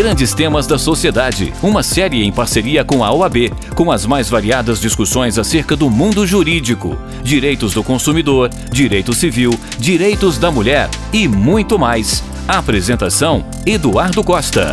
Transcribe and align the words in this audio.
Grandes 0.00 0.32
Temas 0.32 0.66
da 0.66 0.78
Sociedade, 0.78 1.52
uma 1.62 1.82
série 1.82 2.24
em 2.24 2.32
parceria 2.32 2.82
com 2.82 3.04
a 3.04 3.12
OAB, 3.12 3.52
com 3.74 3.92
as 3.92 4.06
mais 4.06 4.30
variadas 4.30 4.80
discussões 4.80 5.38
acerca 5.38 5.76
do 5.76 5.90
mundo 5.90 6.26
jurídico, 6.26 6.96
direitos 7.22 7.74
do 7.74 7.84
consumidor, 7.84 8.48
direito 8.72 9.12
civil, 9.12 9.50
direitos 9.78 10.38
da 10.38 10.50
mulher 10.50 10.88
e 11.12 11.28
muito 11.28 11.78
mais. 11.78 12.24
Apresentação: 12.48 13.44
Eduardo 13.66 14.24
Costa. 14.24 14.70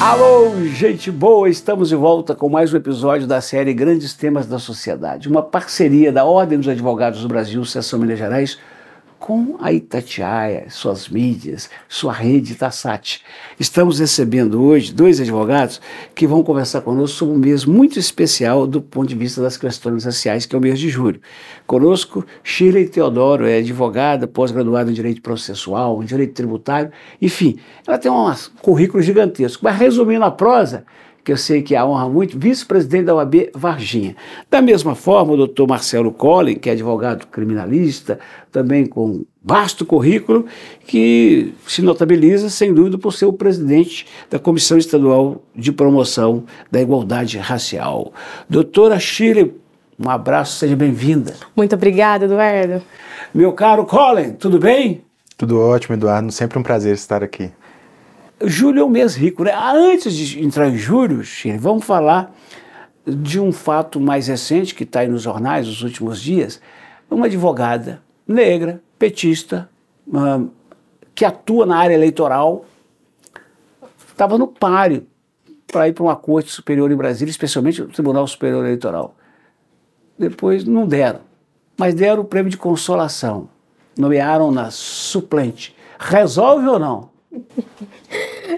Alô, 0.00 0.54
gente 0.66 1.10
boa! 1.10 1.50
Estamos 1.50 1.88
de 1.88 1.96
volta 1.96 2.32
com 2.32 2.48
mais 2.48 2.72
um 2.72 2.76
episódio 2.76 3.26
da 3.26 3.40
série 3.40 3.74
Grandes 3.74 4.14
Temas 4.14 4.46
da 4.46 4.60
Sociedade, 4.60 5.28
uma 5.28 5.42
parceria 5.42 6.12
da 6.12 6.24
Ordem 6.24 6.58
dos 6.58 6.68
Advogados 6.68 7.22
do 7.22 7.28
Brasil, 7.28 7.64
Seção 7.64 7.98
Minas 7.98 8.20
Gerais, 8.20 8.56
com 9.18 9.56
a 9.60 9.72
Itatiaia, 9.72 10.66
suas 10.70 11.08
mídias, 11.08 11.68
sua 11.88 12.12
rede 12.12 12.54
Tassat. 12.54 13.20
Estamos 13.58 13.98
recebendo 13.98 14.62
hoje 14.62 14.92
dois 14.92 15.20
advogados 15.20 15.80
que 16.14 16.26
vão 16.26 16.42
conversar 16.42 16.82
conosco 16.82 17.18
sobre 17.18 17.34
um 17.34 17.38
mês 17.38 17.64
muito 17.64 17.98
especial 17.98 18.66
do 18.66 18.80
ponto 18.80 19.08
de 19.08 19.16
vista 19.16 19.42
das 19.42 19.56
questões 19.56 20.04
raciais, 20.04 20.46
que 20.46 20.54
é 20.54 20.58
o 20.58 20.62
mês 20.62 20.78
de 20.78 20.88
julho. 20.88 21.20
Conosco, 21.66 22.24
Shirley 22.42 22.88
Teodoro, 22.88 23.46
é 23.46 23.58
advogada, 23.58 24.26
pós-graduada 24.26 24.90
em 24.90 24.94
Direito 24.94 25.20
Processual, 25.20 26.02
em 26.02 26.06
Direito 26.06 26.34
Tributário, 26.34 26.92
enfim, 27.20 27.58
ela 27.86 27.98
tem 27.98 28.10
um 28.10 28.32
currículo 28.62 29.02
gigantesco. 29.02 29.64
Mas 29.64 29.76
resumindo 29.76 30.24
a 30.24 30.30
prosa, 30.30 30.84
que 31.28 31.32
eu 31.32 31.36
sei 31.36 31.60
que 31.60 31.76
a 31.76 31.84
honra 31.84 32.08
muito, 32.08 32.38
vice-presidente 32.38 33.04
da 33.04 33.14
OAB 33.14 33.50
Varginha. 33.54 34.16
Da 34.50 34.62
mesma 34.62 34.94
forma, 34.94 35.34
o 35.34 35.36
doutor 35.36 35.68
Marcelo 35.68 36.10
Collin, 36.10 36.54
que 36.54 36.70
é 36.70 36.72
advogado 36.72 37.26
criminalista, 37.26 38.18
também 38.50 38.86
com 38.86 39.26
vasto 39.44 39.84
currículo, 39.84 40.46
que 40.86 41.52
se 41.66 41.82
notabiliza, 41.82 42.48
sem 42.48 42.72
dúvida, 42.72 42.96
por 42.96 43.12
ser 43.12 43.26
o 43.26 43.32
presidente 43.34 44.06
da 44.30 44.38
Comissão 44.38 44.78
Estadual 44.78 45.42
de 45.54 45.70
Promoção 45.70 46.44
da 46.72 46.80
Igualdade 46.80 47.36
Racial. 47.36 48.10
Doutora 48.48 48.98
Chile, 48.98 49.54
um 50.02 50.08
abraço, 50.08 50.56
seja 50.56 50.74
bem-vinda. 50.76 51.34
Muito 51.54 51.74
obrigada, 51.74 52.24
Eduardo. 52.24 52.82
Meu 53.34 53.52
caro 53.52 53.84
Colin, 53.84 54.32
tudo 54.32 54.58
bem? 54.58 55.02
Tudo 55.36 55.60
ótimo, 55.60 55.94
Eduardo. 55.94 56.32
Sempre 56.32 56.58
um 56.58 56.62
prazer 56.62 56.94
estar 56.94 57.22
aqui. 57.22 57.50
Julho 58.44 58.80
é 58.80 58.84
um 58.84 58.88
mês 58.88 59.16
rico, 59.16 59.42
né? 59.42 59.52
Antes 59.54 60.14
de 60.14 60.44
entrar 60.44 60.68
em 60.68 60.76
julho, 60.76 61.24
Chile, 61.24 61.58
vamos 61.58 61.84
falar 61.84 62.32
de 63.04 63.40
um 63.40 63.50
fato 63.50 64.00
mais 64.00 64.28
recente 64.28 64.74
que 64.74 64.84
está 64.84 65.00
aí 65.00 65.08
nos 65.08 65.22
jornais 65.22 65.66
nos 65.66 65.82
últimos 65.82 66.20
dias. 66.20 66.60
Uma 67.10 67.26
advogada 67.26 68.00
negra, 68.26 68.80
petista, 68.98 69.68
que 71.14 71.24
atua 71.24 71.66
na 71.66 71.78
área 71.78 71.94
eleitoral, 71.94 72.64
estava 74.08 74.38
no 74.38 74.46
páreo 74.46 75.06
para 75.66 75.88
ir 75.88 75.92
para 75.92 76.04
uma 76.04 76.16
corte 76.16 76.50
superior 76.50 76.90
em 76.92 76.96
Brasília, 76.96 77.30
especialmente 77.30 77.82
o 77.82 77.88
Tribunal 77.88 78.26
Superior 78.26 78.64
Eleitoral. 78.64 79.16
Depois 80.18 80.64
não 80.64 80.86
deram, 80.86 81.20
mas 81.76 81.94
deram 81.94 82.22
o 82.22 82.24
prêmio 82.24 82.50
de 82.50 82.56
consolação. 82.56 83.48
Nomearam 83.96 84.52
na 84.52 84.70
suplente. 84.70 85.74
Resolve 85.98 86.68
ou 86.68 86.78
não? 86.78 87.17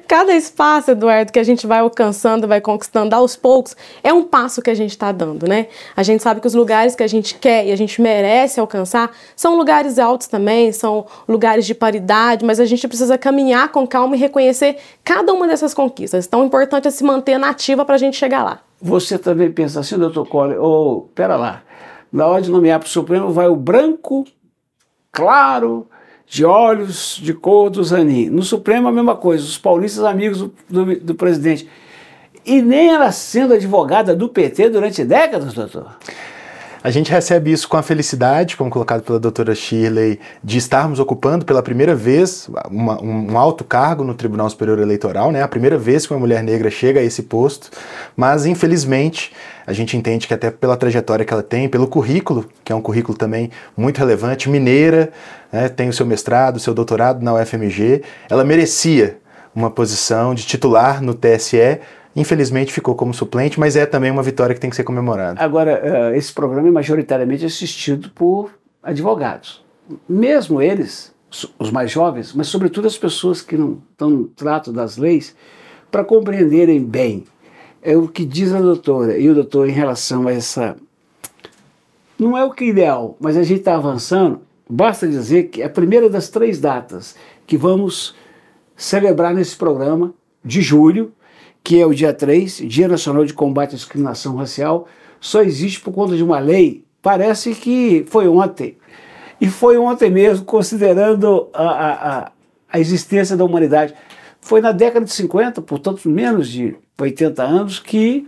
Cada 0.07 0.33
espaço, 0.35 0.93
Eduardo, 0.93 1.33
que 1.33 1.39
a 1.39 1.45
gente 1.45 1.67
vai 1.67 1.81
alcançando, 1.81 2.47
vai 2.47 2.61
conquistando 2.61 3.15
aos 3.15 3.35
poucos, 3.35 3.77
é 4.03 4.12
um 4.12 4.23
passo 4.23 4.62
que 4.62 4.71
a 4.71 4.75
gente 4.75 4.91
está 4.91 5.11
dando, 5.11 5.49
né? 5.49 5.67
A 5.97 6.03
gente 6.03 6.23
sabe 6.23 6.41
que 6.41 6.47
os 6.47 6.55
lugares 6.55 6.95
que 6.95 7.03
a 7.03 7.07
gente 7.07 7.35
quer 7.35 7.67
e 7.67 7.73
a 7.73 7.77
gente 7.77 8.01
merece 8.01 8.61
alcançar 8.61 9.11
são 9.35 9.57
lugares 9.57 9.99
altos 9.99 10.29
também, 10.29 10.73
são 10.73 11.07
lugares 11.29 11.67
de 11.67 11.75
paridade, 11.75 12.45
mas 12.45 12.61
a 12.61 12.65
gente 12.65 12.87
precisa 12.87 13.19
caminhar 13.19 13.71
com 13.71 13.87
calma 13.87 14.15
e 14.17 14.19
reconhecer 14.19 14.77
cada 15.05 15.33
uma 15.33 15.49
dessas 15.49 15.75
conquistas. 15.75 16.27
Então, 16.27 16.43
o 16.43 16.45
importante 16.45 16.87
é 16.87 16.91
se 16.91 17.03
manter 17.03 17.39
nativa 17.39 17.84
para 17.84 17.97
a 17.97 17.99
gente 17.99 18.17
chegar 18.17 18.45
lá. 18.45 18.61
Você 18.81 19.19
também 19.19 19.50
pensa 19.50 19.81
assim, 19.81 19.99
doutor 19.99 20.27
Cole? 20.27 20.56
Ou, 20.56 20.97
oh, 20.97 21.00
pera 21.15 21.37
lá, 21.37 21.62
na 22.12 22.27
hora 22.27 22.41
de 22.41 22.50
nomear 22.50 22.78
para 22.78 22.87
o 22.87 22.91
Supremo 22.91 23.31
vai 23.31 23.49
o 23.49 23.56
branco, 23.56 24.25
claro, 25.12 25.87
de 26.31 26.45
olhos 26.45 27.19
de 27.21 27.35
cor 27.35 27.69
do 27.69 27.83
Zanin. 27.83 28.31
No 28.31 28.45
Supremo 28.45 28.87
a 28.87 28.93
mesma 28.93 29.17
coisa, 29.17 29.43
os 29.43 29.59
paulistas 29.59 30.05
amigos 30.05 30.39
do, 30.39 30.55
do, 30.69 31.01
do 31.01 31.15
presidente. 31.17 31.69
E 32.47 32.63
nem 32.63 32.89
ela 32.89 33.11
sendo 33.11 33.55
advogada 33.55 34.15
do 34.15 34.29
PT 34.29 34.71
durante 34.71 35.05
décadas, 35.05 35.53
doutor. 35.53 35.97
A 36.83 36.91
gente 36.91 37.11
recebe 37.11 37.53
isso 37.53 37.69
com 37.69 37.77
a 37.77 37.83
felicidade, 37.83 38.57
como 38.57 38.71
colocado 38.71 39.03
pela 39.03 39.21
doutora 39.21 39.55
Shirley, 39.55 40.19
de 40.43 40.57
estarmos 40.57 40.99
ocupando 40.99 41.45
pela 41.45 41.63
primeira 41.63 41.95
vez 41.95 42.49
uma, 42.71 43.03
um 43.03 43.37
alto 43.37 43.65
cargo 43.65 44.03
no 44.03 44.15
Tribunal 44.15 44.49
Superior 44.49 44.79
Eleitoral, 44.79 45.31
né? 45.31 45.43
A 45.43 45.49
primeira 45.49 45.77
vez 45.77 46.07
que 46.07 46.15
uma 46.15 46.19
mulher 46.19 46.43
negra 46.43 46.71
chega 46.71 47.01
a 47.01 47.03
esse 47.03 47.25
posto, 47.25 47.71
mas 48.17 48.47
infelizmente 48.47 49.31
a 49.67 49.75
gente 49.75 49.95
entende 49.95 50.27
que 50.27 50.33
até 50.33 50.51
pela 50.51 50.75
trajetória 50.75 51.23
que 51.23 51.35
ela 51.35 51.43
tem, 51.43 51.69
pelo 51.69 51.87
currículo, 51.87 52.49
que 52.65 52.73
é 52.73 52.75
um 52.75 52.81
currículo 52.81 53.17
também 53.17 53.51
muito 53.77 53.99
relevante, 53.99 54.49
mineira, 54.49 55.12
né? 55.53 55.69
tem 55.69 55.91
o 55.91 55.93
seu 55.93 56.07
mestrado, 56.07 56.57
o 56.57 56.61
seu 56.61 56.73
doutorado 56.73 57.23
na 57.23 57.35
UFMG, 57.35 58.03
ela 58.31 58.43
merecia 58.43 59.19
uma 59.55 59.71
posição 59.71 60.35
de 60.35 60.47
titular 60.47 61.03
no 61.03 61.12
TSE, 61.12 61.81
Infelizmente 62.15 62.72
ficou 62.72 62.94
como 62.94 63.15
suplente, 63.15 63.59
mas 63.59 63.76
é 63.76 63.87
também 63.87 64.10
uma 64.10 64.22
vitória 64.22 64.54
que 64.54 64.60
tem 64.60 64.71
que 64.71 64.76
ser 64.76 64.84
comemorada. 64.84 65.41
Agora, 65.43 65.81
eh, 65.82 66.16
esse 66.16 66.32
programa 66.32 66.66
é 66.66 66.71
majoritariamente 66.71 67.44
assistido 67.44 68.10
por 68.10 68.50
advogados. 68.82 69.65
Mesmo 70.09 70.60
eles, 70.60 71.15
os 71.59 71.70
mais 71.70 71.91
jovens, 71.91 72.32
mas 72.34 72.49
sobretudo 72.49 72.87
as 72.87 72.99
pessoas 72.99 73.41
que 73.41 73.56
não 73.56 73.81
estão 73.93 74.10
no 74.10 74.25
trato 74.25 74.72
das 74.72 74.97
leis, 74.97 75.37
para 75.91 76.04
compreenderem 76.04 76.82
bem 76.82 77.25
é 77.82 77.97
o 77.97 78.09
que 78.09 78.25
diz 78.25 78.53
a 78.53 78.60
doutora 78.60 79.16
e 79.19 79.28
o 79.28 79.34
doutor 79.34 79.69
em 79.69 79.72
relação 79.72 80.26
a 80.28 80.32
essa. 80.32 80.76
Não 82.19 82.37
é 82.37 82.44
o 82.44 82.50
que 82.50 82.65
é 82.65 82.69
ideal, 82.69 83.16
mas 83.19 83.37
a 83.37 83.43
gente 83.43 83.60
está 83.60 83.75
avançando. 83.75 84.41
Basta 84.69 85.09
dizer 85.09 85.44
que 85.44 85.62
é 85.62 85.65
a 85.65 85.70
primeira 85.70 86.09
das 86.09 86.28
três 86.28 86.60
datas 86.60 87.16
que 87.47 87.56
vamos 87.56 88.15
celebrar 88.76 89.34
nesse 89.34 89.56
programa 89.56 90.12
de 90.44 90.60
julho 90.60 91.12
que 91.62 91.81
é 91.81 91.87
o 91.87 91.94
dia 91.94 92.12
3, 92.12 92.62
Dia 92.66 92.88
Nacional 92.88 93.25
de 93.25 93.32
Combate 93.32 93.75
à 93.75 93.76
Discriminação 93.76 94.37
Racial, 94.37 94.88
só 95.21 95.43
existe 95.43 95.81
por 95.81 95.93
conta 95.93 96.16
de 96.16 96.22
uma 96.22 96.38
lei, 96.38 96.84
parece 97.03 97.54
que 97.54 98.04
foi 98.09 98.26
ontem. 98.26 98.76
E 99.41 99.48
foi 99.48 99.78
ontem 99.78 100.10
mesmo, 100.10 100.44
considerando 100.44 101.49
a, 101.53 101.65
a, 101.65 102.32
a 102.72 102.81
existência 102.81 103.37
da 103.37 103.44
humanidade. 103.44 103.94
Foi 104.41 104.60
na 104.60 104.72
década 104.72 105.04
de 105.04 105.12
50, 105.12 105.62
portanto, 105.62 106.09
menos 106.09 106.49
de 106.49 106.76
80 106.99 107.43
anos, 107.43 107.78
que 107.78 108.26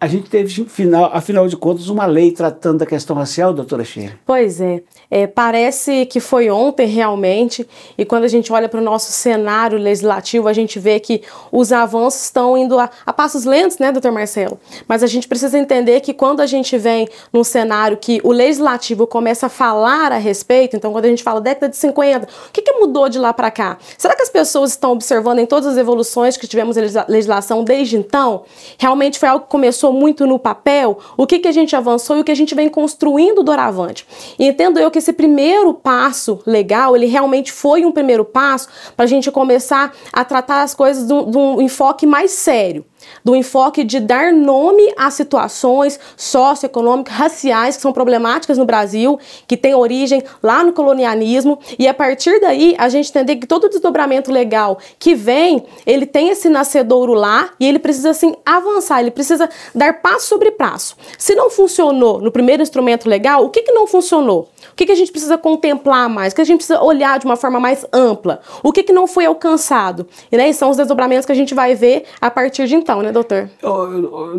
a 0.00 0.06
gente 0.06 0.30
teve, 0.30 0.64
final, 0.66 1.10
afinal 1.12 1.48
de 1.48 1.56
contas, 1.56 1.88
uma 1.88 2.06
lei 2.06 2.30
tratando 2.30 2.78
da 2.78 2.86
questão 2.86 3.16
racial, 3.16 3.52
doutora 3.52 3.82
Sheila. 3.84 4.12
Pois 4.24 4.60
é. 4.60 4.80
é. 5.10 5.26
Parece 5.26 6.06
que 6.06 6.20
foi 6.20 6.48
ontem 6.50 6.86
realmente, 6.86 7.68
e 7.96 8.04
quando 8.04 8.22
a 8.22 8.28
gente 8.28 8.52
olha 8.52 8.68
para 8.68 8.80
o 8.80 8.82
nosso 8.82 9.10
cenário 9.10 9.76
legislativo, 9.76 10.46
a 10.46 10.52
gente 10.52 10.78
vê 10.78 11.00
que 11.00 11.22
os 11.50 11.72
avanços 11.72 12.24
estão 12.24 12.56
indo 12.56 12.78
a, 12.78 12.88
a, 13.04 13.12
passos 13.12 13.44
lentos, 13.44 13.78
né, 13.78 13.90
doutor 13.90 14.12
Marcelo? 14.12 14.60
Mas 14.86 15.02
a 15.02 15.08
gente 15.08 15.26
precisa 15.26 15.58
entender 15.58 16.00
que 16.00 16.14
quando 16.14 16.40
a 16.40 16.46
gente 16.46 16.78
vem 16.78 17.08
num 17.32 17.42
cenário 17.42 17.96
que 17.96 18.20
o 18.22 18.30
legislativo 18.30 19.04
começa 19.04 19.46
a 19.46 19.48
falar 19.48 20.12
a 20.12 20.18
respeito, 20.18 20.76
então 20.76 20.92
quando 20.92 21.06
a 21.06 21.08
gente 21.08 21.24
fala 21.24 21.40
década 21.40 21.68
de 21.68 21.76
50, 21.76 22.24
o 22.48 22.52
que, 22.52 22.62
que 22.62 22.72
mudou 22.74 23.08
de 23.08 23.18
lá 23.18 23.32
para 23.32 23.50
cá? 23.50 23.78
Será 23.96 24.14
que 24.14 24.22
as 24.22 24.30
pessoas 24.30 24.70
estão 24.70 24.92
observando 24.92 25.40
em 25.40 25.46
todas 25.46 25.66
as 25.66 25.76
evoluções 25.76 26.36
que 26.36 26.46
tivemos 26.46 26.76
em 26.76 26.82
legislação 27.08 27.64
desde 27.64 27.96
então? 27.96 28.44
Realmente 28.78 29.18
foi 29.18 29.28
algo 29.28 29.44
que 29.44 29.50
começou 29.50 29.87
avançou 29.88 29.92
muito 29.92 30.26
no 30.26 30.38
papel, 30.38 30.98
o 31.16 31.26
que, 31.26 31.38
que 31.38 31.48
a 31.48 31.52
gente 31.52 31.74
avançou 31.74 32.16
e 32.16 32.20
o 32.20 32.24
que 32.24 32.32
a 32.32 32.36
gente 32.36 32.54
vem 32.54 32.68
construindo 32.68 33.42
doravante. 33.42 34.06
E 34.38 34.46
entendo 34.46 34.78
eu 34.78 34.90
que 34.90 34.98
esse 34.98 35.12
primeiro 35.12 35.74
passo 35.74 36.40
legal, 36.46 36.94
ele 36.94 37.06
realmente 37.06 37.50
foi 37.50 37.84
um 37.84 37.92
primeiro 37.92 38.24
passo 38.24 38.68
para 38.96 39.04
a 39.04 39.08
gente 39.08 39.30
começar 39.30 39.92
a 40.12 40.24
tratar 40.24 40.62
as 40.62 40.74
coisas 40.74 41.06
de 41.06 41.12
um 41.12 41.60
enfoque 41.60 42.06
mais 42.06 42.32
sério 42.32 42.84
do 43.24 43.34
enfoque 43.34 43.84
de 43.84 44.00
dar 44.00 44.32
nome 44.32 44.92
a 44.96 45.10
situações 45.10 45.98
socioeconômicas, 46.16 47.14
raciais 47.14 47.76
que 47.76 47.82
são 47.82 47.92
problemáticas 47.92 48.58
no 48.58 48.64
Brasil, 48.64 49.18
que 49.46 49.56
têm 49.56 49.74
origem 49.74 50.22
lá 50.42 50.62
no 50.62 50.72
colonialismo, 50.72 51.58
e 51.78 51.86
a 51.86 51.94
partir 51.94 52.40
daí 52.40 52.74
a 52.78 52.88
gente 52.88 53.10
entender 53.10 53.36
que 53.36 53.46
todo 53.46 53.68
desdobramento 53.68 54.30
legal 54.30 54.78
que 54.98 55.14
vem, 55.14 55.64
ele 55.86 56.06
tem 56.06 56.30
esse 56.30 56.48
nascedouro 56.48 57.14
lá 57.14 57.50
e 57.58 57.66
ele 57.66 57.78
precisa 57.78 58.10
assim 58.10 58.34
avançar, 58.44 59.00
ele 59.00 59.10
precisa 59.10 59.48
dar 59.74 60.00
passo 60.00 60.26
sobre 60.26 60.50
passo. 60.50 60.96
Se 61.18 61.34
não 61.34 61.50
funcionou 61.50 62.20
no 62.20 62.30
primeiro 62.30 62.62
instrumento 62.62 63.08
legal, 63.08 63.44
o 63.44 63.50
que, 63.50 63.62
que 63.62 63.72
não 63.72 63.86
funcionou? 63.86 64.48
O 64.72 64.74
que, 64.76 64.86
que 64.86 64.92
a 64.92 64.94
gente 64.94 65.10
precisa 65.10 65.36
contemplar 65.36 66.08
mais? 66.08 66.32
O 66.32 66.36
que 66.36 66.42
a 66.42 66.44
gente 66.44 66.58
precisa 66.58 66.82
olhar 66.82 67.18
de 67.18 67.26
uma 67.26 67.36
forma 67.36 67.58
mais 67.58 67.84
ampla? 67.92 68.40
O 68.62 68.72
que, 68.72 68.82
que 68.82 68.92
não 68.92 69.06
foi 69.06 69.26
alcançado? 69.26 70.06
E 70.30 70.36
né, 70.36 70.52
são 70.52 70.70
os 70.70 70.76
desdobramentos 70.76 71.26
que 71.26 71.32
a 71.32 71.34
gente 71.34 71.54
vai 71.54 71.74
ver 71.74 72.04
a 72.20 72.30
partir 72.30 72.66
de 72.66 72.76
então, 72.76 72.97
né, 73.02 73.12
doutor? 73.12 73.50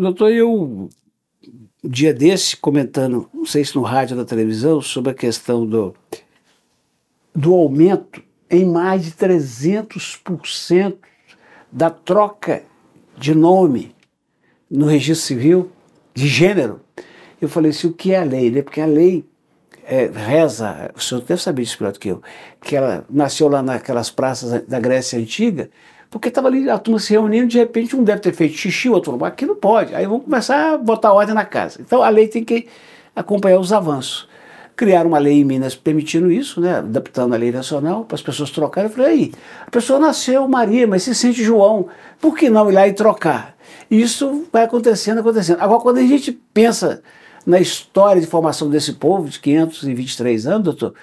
Doutor, 0.00 0.30
eu 0.30 0.90
um 1.82 1.88
dia 1.88 2.12
desse 2.12 2.56
comentando, 2.56 3.28
não 3.32 3.46
sei 3.46 3.64
se 3.64 3.74
no 3.74 3.82
rádio 3.82 4.14
ou 4.14 4.22
na 4.22 4.28
televisão, 4.28 4.80
sobre 4.80 5.12
a 5.12 5.14
questão 5.14 5.66
do, 5.66 5.94
do 7.34 7.54
aumento 7.54 8.22
em 8.50 8.66
mais 8.66 9.04
de 9.04 9.12
300% 9.12 10.96
da 11.72 11.88
troca 11.88 12.62
de 13.16 13.34
nome 13.34 13.94
no 14.70 14.86
registro 14.86 15.26
civil 15.26 15.70
de 16.12 16.26
gênero. 16.26 16.80
Eu 17.40 17.48
falei 17.48 17.70
assim, 17.70 17.86
o 17.86 17.92
que 17.92 18.12
é 18.12 18.18
a 18.18 18.24
lei? 18.24 18.50
Né? 18.50 18.60
Porque 18.60 18.80
a 18.80 18.86
lei 18.86 19.24
é, 19.84 20.06
reza, 20.06 20.90
o 20.94 21.00
senhor 21.00 21.22
deve 21.22 21.40
saber 21.40 21.62
disso 21.62 21.78
melhor 21.80 21.92
do 21.92 21.98
que 21.98 22.08
eu, 22.08 22.22
que 22.60 22.76
ela 22.76 23.04
nasceu 23.08 23.48
lá 23.48 23.62
naquelas 23.62 24.10
praças 24.10 24.62
da 24.66 24.78
Grécia 24.78 25.18
Antiga, 25.18 25.70
porque 26.10 26.28
estava 26.28 26.48
ali 26.48 26.68
a 26.68 26.76
turma 26.76 26.98
se 26.98 27.12
reunindo, 27.12 27.46
de 27.46 27.58
repente 27.58 27.94
um 27.94 28.02
deve 28.02 28.20
ter 28.20 28.32
feito 28.32 28.56
xixi, 28.56 28.88
o 28.88 28.94
outro 28.94 29.12
falou, 29.12 29.24
aqui 29.24 29.46
não 29.46 29.54
pode. 29.54 29.94
Aí 29.94 30.04
vamos 30.06 30.24
começar 30.24 30.74
a 30.74 30.78
botar 30.78 31.12
ordem 31.12 31.34
na 31.34 31.44
casa. 31.44 31.80
Então 31.80 32.02
a 32.02 32.08
lei 32.08 32.26
tem 32.26 32.44
que 32.44 32.66
acompanhar 33.14 33.60
os 33.60 33.72
avanços. 33.72 34.28
Criaram 34.74 35.10
uma 35.10 35.18
lei 35.18 35.40
em 35.40 35.44
Minas 35.44 35.74
permitindo 35.74 36.32
isso, 36.32 36.60
né, 36.60 36.78
adaptando 36.78 37.34
a 37.34 37.36
lei 37.36 37.52
nacional 37.52 38.04
para 38.04 38.16
as 38.16 38.22
pessoas 38.22 38.50
trocarem. 38.50 38.90
Eu 38.90 38.96
falei, 38.96 39.12
aí, 39.12 39.32
a 39.64 39.70
pessoa 39.70 40.00
nasceu 40.00 40.48
Maria, 40.48 40.86
mas 40.86 41.04
se 41.04 41.14
sente 41.14 41.44
João, 41.44 41.86
por 42.20 42.36
que 42.36 42.50
não 42.50 42.70
ir 42.70 42.74
lá 42.74 42.88
e 42.88 42.92
trocar? 42.92 43.54
E 43.90 44.00
isso 44.00 44.46
vai 44.52 44.64
acontecendo, 44.64 45.20
acontecendo. 45.20 45.60
Agora, 45.60 45.80
quando 45.80 45.98
a 45.98 46.02
gente 46.02 46.32
pensa 46.32 47.02
na 47.46 47.60
história 47.60 48.20
de 48.20 48.26
formação 48.26 48.68
desse 48.68 48.94
povo 48.94 49.28
de 49.28 49.38
523 49.38 50.46
anos, 50.46 50.64
doutor, 50.64 50.94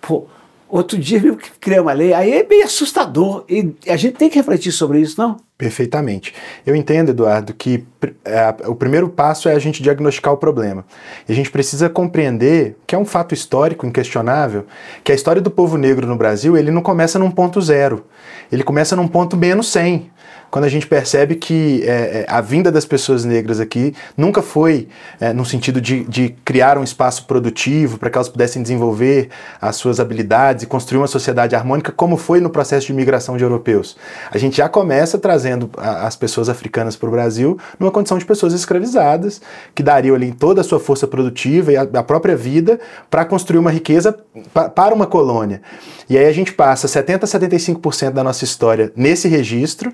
pô, 0.00 0.26
outro 0.76 0.98
dia 0.98 1.20
eu 1.24 1.38
criei 1.60 1.78
uma 1.78 1.92
lei, 1.92 2.12
aí 2.12 2.32
é 2.32 2.42
bem 2.42 2.62
assustador. 2.62 3.44
E 3.48 3.74
a 3.86 3.96
gente 3.96 4.16
tem 4.16 4.28
que 4.28 4.36
refletir 4.36 4.72
sobre 4.72 5.00
isso, 5.00 5.20
não? 5.20 5.36
Perfeitamente. 5.56 6.34
Eu 6.66 6.74
entendo, 6.74 7.10
Eduardo, 7.10 7.54
que 7.54 7.86
é, 8.24 8.54
o 8.66 8.74
primeiro 8.74 9.08
passo 9.08 9.48
é 9.48 9.54
a 9.54 9.58
gente 9.58 9.80
diagnosticar 9.80 10.34
o 10.34 10.36
problema. 10.36 10.84
E 11.28 11.32
a 11.32 11.34
gente 11.34 11.48
precisa 11.50 11.88
compreender 11.88 12.76
que 12.86 12.94
é 12.94 12.98
um 12.98 13.04
fato 13.04 13.32
histórico 13.32 13.86
inquestionável, 13.86 14.66
que 15.04 15.12
a 15.12 15.14
história 15.14 15.40
do 15.40 15.50
povo 15.50 15.76
negro 15.78 16.08
no 16.08 16.16
Brasil 16.16 16.56
ele 16.56 16.72
não 16.72 16.82
começa 16.82 17.20
num 17.20 17.30
ponto 17.30 17.62
zero, 17.62 18.04
ele 18.50 18.64
começa 18.64 18.96
num 18.96 19.06
ponto 19.06 19.36
menos 19.36 19.68
100 19.68 20.10
quando 20.54 20.66
a 20.66 20.68
gente 20.68 20.86
percebe 20.86 21.34
que 21.34 21.82
é, 21.82 21.88
é, 21.88 22.26
a 22.28 22.40
vinda 22.40 22.70
das 22.70 22.84
pessoas 22.84 23.24
negras 23.24 23.58
aqui 23.58 23.92
nunca 24.16 24.40
foi 24.40 24.86
é, 25.20 25.32
no 25.32 25.44
sentido 25.44 25.80
de, 25.80 26.04
de, 26.04 26.28
criar 26.44 26.78
um 26.78 26.84
espaço 26.84 27.26
produtivo 27.26 27.98
para 27.98 28.08
que 28.08 28.16
elas 28.16 28.28
pudessem 28.28 28.62
desenvolver 28.62 29.30
as 29.60 29.74
suas 29.74 29.98
habilidades 29.98 30.62
e 30.62 30.66
construir 30.68 30.98
uma 30.98 31.08
sociedade 31.08 31.56
harmônica, 31.56 31.90
como 31.90 32.16
foi 32.16 32.40
no 32.40 32.48
processo 32.48 32.86
de 32.86 32.92
imigração 32.92 33.36
de 33.36 33.42
europeus. 33.42 33.96
A 34.30 34.38
gente 34.38 34.58
já 34.58 34.68
começa 34.68 35.18
trazendo 35.18 35.68
a, 35.76 36.06
as 36.06 36.14
pessoas 36.14 36.48
africanas 36.48 36.94
para 36.94 37.08
o 37.08 37.10
Brasil 37.10 37.58
numa 37.76 37.90
condição 37.90 38.16
de 38.16 38.24
pessoas 38.24 38.52
escravizadas, 38.52 39.42
que 39.74 39.82
dariam 39.82 40.14
ali 40.14 40.30
toda 40.30 40.60
a 40.60 40.64
sua 40.64 40.78
força 40.78 41.08
produtiva 41.08 41.72
e 41.72 41.76
a, 41.76 41.82
a 41.82 42.02
própria 42.04 42.36
vida 42.36 42.78
para 43.10 43.24
construir 43.24 43.58
uma 43.58 43.72
riqueza 43.72 44.16
pa, 44.52 44.68
para 44.68 44.94
uma 44.94 45.08
colônia. 45.08 45.60
E 46.08 46.16
aí 46.16 46.26
a 46.26 46.32
gente 46.32 46.52
passa 46.52 46.86
70 46.86 47.26
a 47.26 47.28
75% 47.28 48.10
da 48.10 48.22
nossa 48.22 48.44
história 48.44 48.92
nesse 48.94 49.26
registro. 49.26 49.92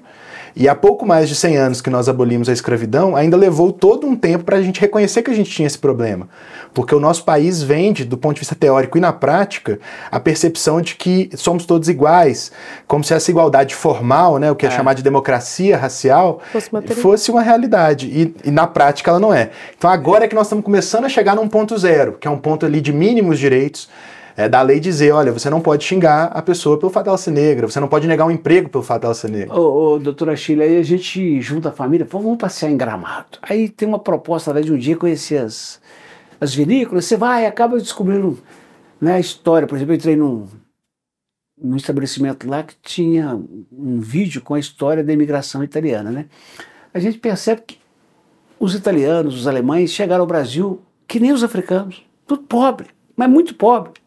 E 0.55 0.69
há 0.69 0.75
pouco 0.75 1.07
mais 1.07 1.29
de 1.29 1.35
100 1.35 1.57
anos 1.57 1.81
que 1.81 1.91
nós 1.91 2.09
abolimos 2.09 2.49
a 2.49 2.53
escravidão, 2.53 3.15
ainda 3.15 3.37
levou 3.37 3.73
todo 3.73 4.07
um 4.07 4.17
tempo 4.17 4.45
para 4.45 4.57
a 4.57 4.63
gente 4.63 4.81
reconhecer 4.81 5.23
que 5.23 5.31
a 5.31 5.35
gente 5.35 5.51
tinha 5.51 5.67
esse 5.67 5.79
problema. 5.79 6.29
Porque 6.73 6.95
o 6.95 7.01
nosso 7.01 7.25
país 7.25 7.63
vende, 7.63 8.05
do 8.05 8.17
ponto 8.17 8.35
de 8.35 8.41
vista 8.41 8.55
teórico 8.55 8.97
e 8.99 9.01
na 9.01 9.13
prática, 9.13 9.79
a 10.11 10.21
percepção 10.21 10.81
de 10.81 10.95
que 10.95 11.31
somos 11.35 11.67
todos 11.67 11.89
iguais, 11.89 12.53
como 12.87 13.03
se 13.03 13.15
essa 13.15 13.31
igualdade 13.31 13.75
formal, 13.75 14.39
né, 14.39 14.51
o 14.51 14.57
que 14.57 14.67
é, 14.67 14.69
é 14.69 14.73
chamado 14.73 14.99
de 14.99 15.03
democracia 15.03 15.77
racial, 15.77 16.41
fosse 16.53 16.71
uma, 16.71 16.83
fosse 16.83 17.31
uma 17.31 17.43
realidade. 17.43 18.07
E, 18.07 18.35
e, 18.49 18.51
na 18.51 18.67
prática 18.67 19.11
ela 19.11 19.21
não 19.21 19.33
é. 19.33 19.51
Então 19.77 19.91
agora 19.91 20.25
é 20.25 20.29
que 20.29 20.35
nós 20.35 20.47
estamos 20.47 20.65
começando 20.65 21.05
a 21.05 21.09
chegar 21.09 21.35
num 21.35 21.49
ponto 21.49 21.77
zero, 21.79 22.17
que 22.21 22.29
é 22.29 22.31
um 22.31 22.39
ponto 22.39 22.67
ali 22.67 22.81
de 22.81 22.93
mínimos 22.93 23.39
direitos 23.39 23.89
é, 24.41 24.49
da 24.49 24.63
lei 24.63 24.81
dizer, 24.81 25.13
olha, 25.13 25.31
você 25.33 25.51
não 25.51 25.61
pode 25.61 25.85
xingar 25.85 26.29
a 26.29 26.41
pessoa 26.41 26.79
pelo 26.79 26.91
fato 26.91 27.05
dela 27.05 27.19
ser 27.19 27.31
negra, 27.31 27.69
você 27.69 27.79
não 27.79 27.89
pode 27.89 28.09
negar 28.09 28.25
um 28.25 28.31
emprego 28.31 28.71
pelo 28.71 28.83
fato 28.83 29.03
dela 29.03 29.13
ser 29.13 29.31
negra. 29.31 29.55
Ô, 29.55 29.97
ô 29.97 29.99
doutora 29.99 30.35
Chile, 30.35 30.63
aí 30.63 30.79
a 30.79 30.83
gente 30.83 31.43
junta 31.43 31.69
a 31.69 31.73
família, 31.73 32.07
vamos 32.11 32.39
passear 32.39 32.71
em 32.71 32.77
Gramado. 32.77 33.39
Aí 33.43 33.69
tem 33.69 33.87
uma 33.87 33.99
proposta 33.99 34.51
lá 34.51 34.63
de 34.63 34.73
um 34.73 34.79
dia 34.79 34.97
conhecer 34.97 35.37
as, 35.43 35.79
as 36.41 36.55
vinícolas, 36.55 37.05
você 37.05 37.19
vai 37.19 37.45
acaba 37.45 37.77
descobrindo 37.77 38.39
né, 38.99 39.17
a 39.17 39.21
história. 39.21 39.69
Por 39.69 39.77
exemplo, 39.77 39.93
eu 39.93 39.97
entrei 39.97 40.17
num, 40.17 40.47
num 41.63 41.77
estabelecimento 41.77 42.49
lá 42.49 42.63
que 42.63 42.75
tinha 42.83 43.39
um 43.71 44.01
vídeo 44.01 44.41
com 44.41 44.55
a 44.55 44.59
história 44.59 45.05
da 45.05 45.13
imigração 45.13 45.63
italiana, 45.63 46.11
né? 46.11 46.25
A 46.95 46.99
gente 46.99 47.19
percebe 47.19 47.61
que 47.67 47.79
os 48.59 48.75
italianos, 48.75 49.39
os 49.39 49.47
alemães 49.47 49.91
chegaram 49.91 50.23
ao 50.23 50.27
Brasil 50.27 50.81
que 51.07 51.21
nem 51.21 51.31
os 51.31 51.45
africanos, 51.45 52.03
tudo 52.27 52.43
pobre, 52.45 52.87
mas 53.15 53.29
muito 53.29 53.55
pobre 53.55 54.00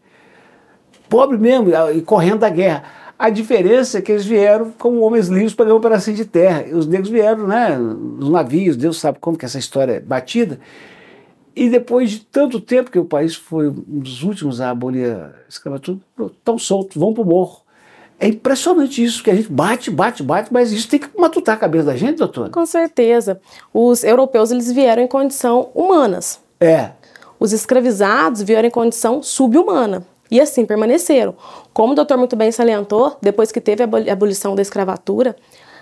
pobre 1.14 1.38
mesmo, 1.38 1.70
e 1.94 2.02
correndo 2.02 2.40
da 2.40 2.50
guerra. 2.50 2.84
A 3.20 3.30
diferença 3.30 4.00
é 4.00 4.02
que 4.02 4.12
eles 4.12 4.26
vieram 4.26 4.72
como 4.80 5.00
homens 5.02 5.28
livres 5.28 5.54
para 5.54 5.66
ganhar 5.66 5.78
um 5.78 5.82
pedacinho 5.82 6.18
de 6.18 6.26
terra. 6.26 6.66
E 6.68 6.74
os 6.74 6.88
negros 6.88 7.10
vieram, 7.10 7.46
né, 7.46 7.78
nos 7.78 8.30
navios, 8.30 8.76
Deus 8.76 9.00
sabe 9.00 9.20
como 9.20 9.38
que 9.38 9.46
essa 9.46 9.60
história 9.60 9.94
é 9.94 10.00
batida. 10.00 10.60
E 11.56 11.70
depois 11.70 12.10
de 12.10 12.22
tanto 12.22 12.60
tempo 12.60 12.90
que 12.90 12.98
o 12.98 13.06
país 13.06 13.36
foi 13.36 13.68
um 13.70 14.00
dos 14.00 14.24
últimos 14.24 14.60
a 14.60 14.72
abolir 14.72 15.16
a 15.16 15.32
escravatura, 15.48 16.00
tão 16.44 16.58
solto, 16.58 17.00
vão 17.00 17.14
para 17.14 17.22
o 17.22 17.26
morro. 17.26 17.62
É 18.20 18.28
impressionante 18.28 19.04
isso, 19.04 19.24
que 19.24 19.30
a 19.30 19.36
gente 19.36 19.52
bate, 19.52 19.92
bate, 19.92 20.24
bate, 20.24 20.52
mas 20.52 20.72
isso 20.72 20.90
tem 20.90 21.00
que 21.00 21.10
matutar 21.16 21.56
a 21.56 21.60
cabeça 21.60 21.86
da 21.86 21.96
gente, 21.96 22.18
doutor. 22.18 22.50
Com 22.50 22.66
certeza. 22.66 23.40
Os 23.72 24.04
europeus 24.04 24.50
eles 24.50 24.72
vieram 24.72 25.04
em 25.04 25.08
condição 25.08 25.70
humanas. 25.76 26.40
É. 26.60 26.92
Os 27.40 27.54
escravizados 27.54 28.42
vieram 28.42 28.68
em 28.68 28.72
condição 28.72 29.22
subhumana. 29.22 30.04
E 30.34 30.42
assim 30.42 30.66
permaneceram. 30.66 31.36
Como 31.72 31.94
o 31.94 31.96
doutor 31.96 32.18
muito 32.18 32.36
bem 32.36 32.52
salientou, 32.52 33.16
depois 33.22 33.52
que 33.52 33.62
teve 33.62 33.84
a 33.84 33.88
abolição 34.12 34.56
da 34.56 34.64
escravatura, 34.64 35.36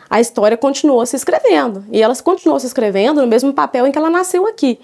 a 0.10 0.20
história 0.20 0.58
continuou 0.58 1.06
se 1.06 1.16
escrevendo. 1.16 1.86
E 1.90 2.02
ela 2.04 2.14
continuou 2.18 2.60
se 2.60 2.68
escrevendo 2.68 3.22
no 3.22 3.28
mesmo 3.28 3.54
papel 3.54 3.88
em 3.88 3.94
que 3.94 3.98
ela 3.98 4.10
nasceu 4.10 4.46
aqui. 4.46 4.78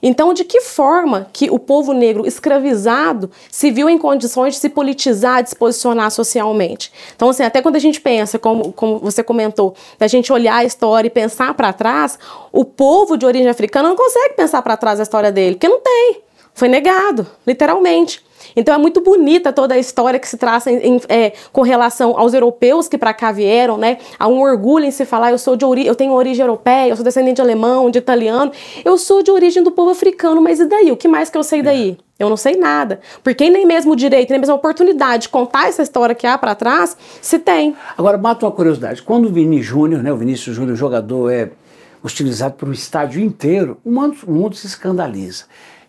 Então, 0.00 0.32
de 0.32 0.44
que 0.44 0.60
forma 0.60 1.26
que 1.32 1.50
o 1.50 1.58
povo 1.58 1.92
negro 1.92 2.24
escravizado 2.28 3.28
se 3.50 3.72
viu 3.72 3.90
em 3.90 3.98
condições 3.98 4.54
de 4.54 4.60
se 4.60 4.68
politizar, 4.68 5.42
de 5.42 5.50
se 5.50 5.56
posicionar 5.56 6.12
socialmente? 6.12 6.92
Então, 7.16 7.30
assim, 7.30 7.42
até 7.42 7.60
quando 7.60 7.74
a 7.74 7.80
gente 7.80 8.00
pensa, 8.00 8.38
como, 8.38 8.72
como 8.72 9.00
você 9.00 9.24
comentou, 9.24 9.74
da 9.98 10.06
gente 10.06 10.32
olhar 10.32 10.58
a 10.58 10.64
história 10.64 11.08
e 11.08 11.10
pensar 11.10 11.54
para 11.54 11.72
trás, 11.72 12.16
o 12.52 12.64
povo 12.64 13.16
de 13.16 13.26
origem 13.26 13.48
africana 13.48 13.88
não 13.88 13.96
consegue 13.96 14.34
pensar 14.34 14.62
para 14.62 14.76
trás 14.76 15.00
a 15.00 15.02
história 15.02 15.32
dele, 15.32 15.56
porque 15.56 15.68
não 15.68 15.80
tem. 15.80 16.27
Foi 16.58 16.66
negado, 16.66 17.24
literalmente. 17.46 18.20
Então 18.56 18.74
é 18.74 18.78
muito 18.78 19.00
bonita 19.00 19.52
toda 19.52 19.76
a 19.76 19.78
história 19.78 20.18
que 20.18 20.26
se 20.26 20.36
traça 20.36 20.72
em, 20.72 20.96
em, 20.96 21.00
é, 21.08 21.32
com 21.52 21.62
relação 21.62 22.18
aos 22.18 22.34
europeus 22.34 22.88
que 22.88 22.98
para 22.98 23.14
cá 23.14 23.30
vieram, 23.30 23.78
né? 23.78 23.98
Há 24.18 24.26
um 24.26 24.40
orgulho 24.40 24.84
em 24.84 24.90
se 24.90 25.04
falar, 25.04 25.30
eu 25.30 25.38
sou 25.38 25.54
de 25.54 25.64
ori 25.64 25.86
eu 25.86 25.94
tenho 25.94 26.12
origem 26.12 26.44
europeia, 26.44 26.88
eu 26.88 26.96
sou 26.96 27.04
descendente 27.04 27.36
de 27.36 27.42
alemão, 27.42 27.88
de 27.92 28.00
italiano, 28.00 28.50
eu 28.84 28.98
sou 28.98 29.22
de 29.22 29.30
origem 29.30 29.62
do 29.62 29.70
povo 29.70 29.90
africano, 29.90 30.42
mas 30.42 30.58
e 30.58 30.66
daí? 30.66 30.90
O 30.90 30.96
que 30.96 31.06
mais 31.06 31.30
que 31.30 31.38
eu 31.38 31.44
sei 31.44 31.62
daí? 31.62 31.96
É. 32.18 32.24
Eu 32.24 32.28
não 32.28 32.36
sei 32.36 32.56
nada. 32.56 32.98
Porque 33.22 33.48
nem 33.48 33.64
mesmo 33.64 33.92
o 33.92 33.96
direito, 33.96 34.30
nem 34.30 34.40
mesmo 34.40 34.52
a 34.52 34.56
oportunidade 34.56 35.22
de 35.22 35.28
contar 35.28 35.68
essa 35.68 35.84
história 35.84 36.12
que 36.12 36.26
há 36.26 36.36
para 36.36 36.56
trás, 36.56 36.96
se 37.22 37.38
tem. 37.38 37.76
Agora, 37.96 38.18
mata 38.18 38.44
uma 38.44 38.50
curiosidade. 38.50 39.00
Quando 39.00 39.26
o 39.26 39.32
Vini 39.32 39.62
Júnior, 39.62 40.02
né, 40.02 40.12
o 40.12 40.16
Vinícius 40.16 40.56
Júnior, 40.56 40.76
jogador, 40.76 41.30
é 41.30 41.50
hostilizado 42.02 42.54
por 42.54 42.68
um 42.68 42.72
estádio 42.72 43.22
inteiro, 43.22 43.78
o 43.84 43.92
mundo, 43.92 44.16
o 44.26 44.32
mundo 44.32 44.56
se 44.56 44.66
escandaliza 44.66 45.44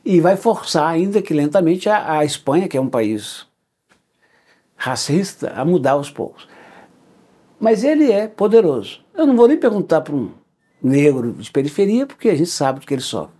e 0.10 0.20
vai 0.20 0.36
forçar, 0.36 0.90
ainda 0.90 1.22
que 1.22 1.36
lentamente, 1.36 1.88
a, 1.88 2.18
a 2.18 2.26
Espanha, 2.26 2.68
que 2.68 2.76
é 2.76 2.82
um 2.82 2.90
país 2.90 3.46
racista, 4.76 5.54
a 5.56 5.64
mudar 5.64 5.98
os 5.98 6.10
povos. 6.10 6.48
Mas 7.60 7.84
ele 7.84 8.12
é 8.12 8.28
poderoso. 8.28 9.02
Eu 9.14 9.28
não 9.28 9.38
vou 9.38 9.48
nem 9.48 9.56
perguntar 9.56 10.02
para 10.02 10.16
um 10.16 10.32
negro 10.82 11.34
de 11.34 11.52
periferia, 11.52 12.08
porque 12.08 12.28
a 12.28 12.36
gente 12.36 12.50
sabe 12.50 12.80
do 12.80 12.88
que 12.88 12.94
ele 12.96 13.04
sofre. 13.04 13.36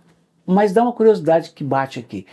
Mas 0.46 0.72
dá 0.72 0.84
uma 0.84 0.92
curiosidade 0.92 1.50
que 1.50 1.64
bate 1.64 1.98
aqui. 1.98 2.24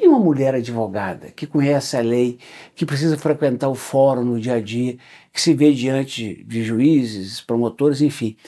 E 0.00 0.08
uma 0.08 0.18
mulher 0.18 0.54
advogada 0.54 1.26
que 1.30 1.46
conhece 1.46 1.94
a 1.94 2.00
lei, 2.00 2.38
que 2.74 2.86
precisa 2.86 3.18
frequentar 3.18 3.68
o 3.68 3.74
fórum 3.74 4.24
no 4.24 4.40
dia 4.40 4.54
a 4.54 4.60
dia, 4.60 4.96
que 5.30 5.38
se 5.40 5.52
vê 5.52 5.70
diante 5.70 6.42
de 6.44 6.64
juízes, 6.64 7.42
promotores, 7.42 8.00
enfim. 8.00 8.38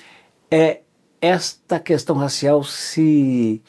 É, 0.50 0.80
esta 1.20 1.78
questão 1.78 2.16
racial 2.16 2.64
se 2.64 3.62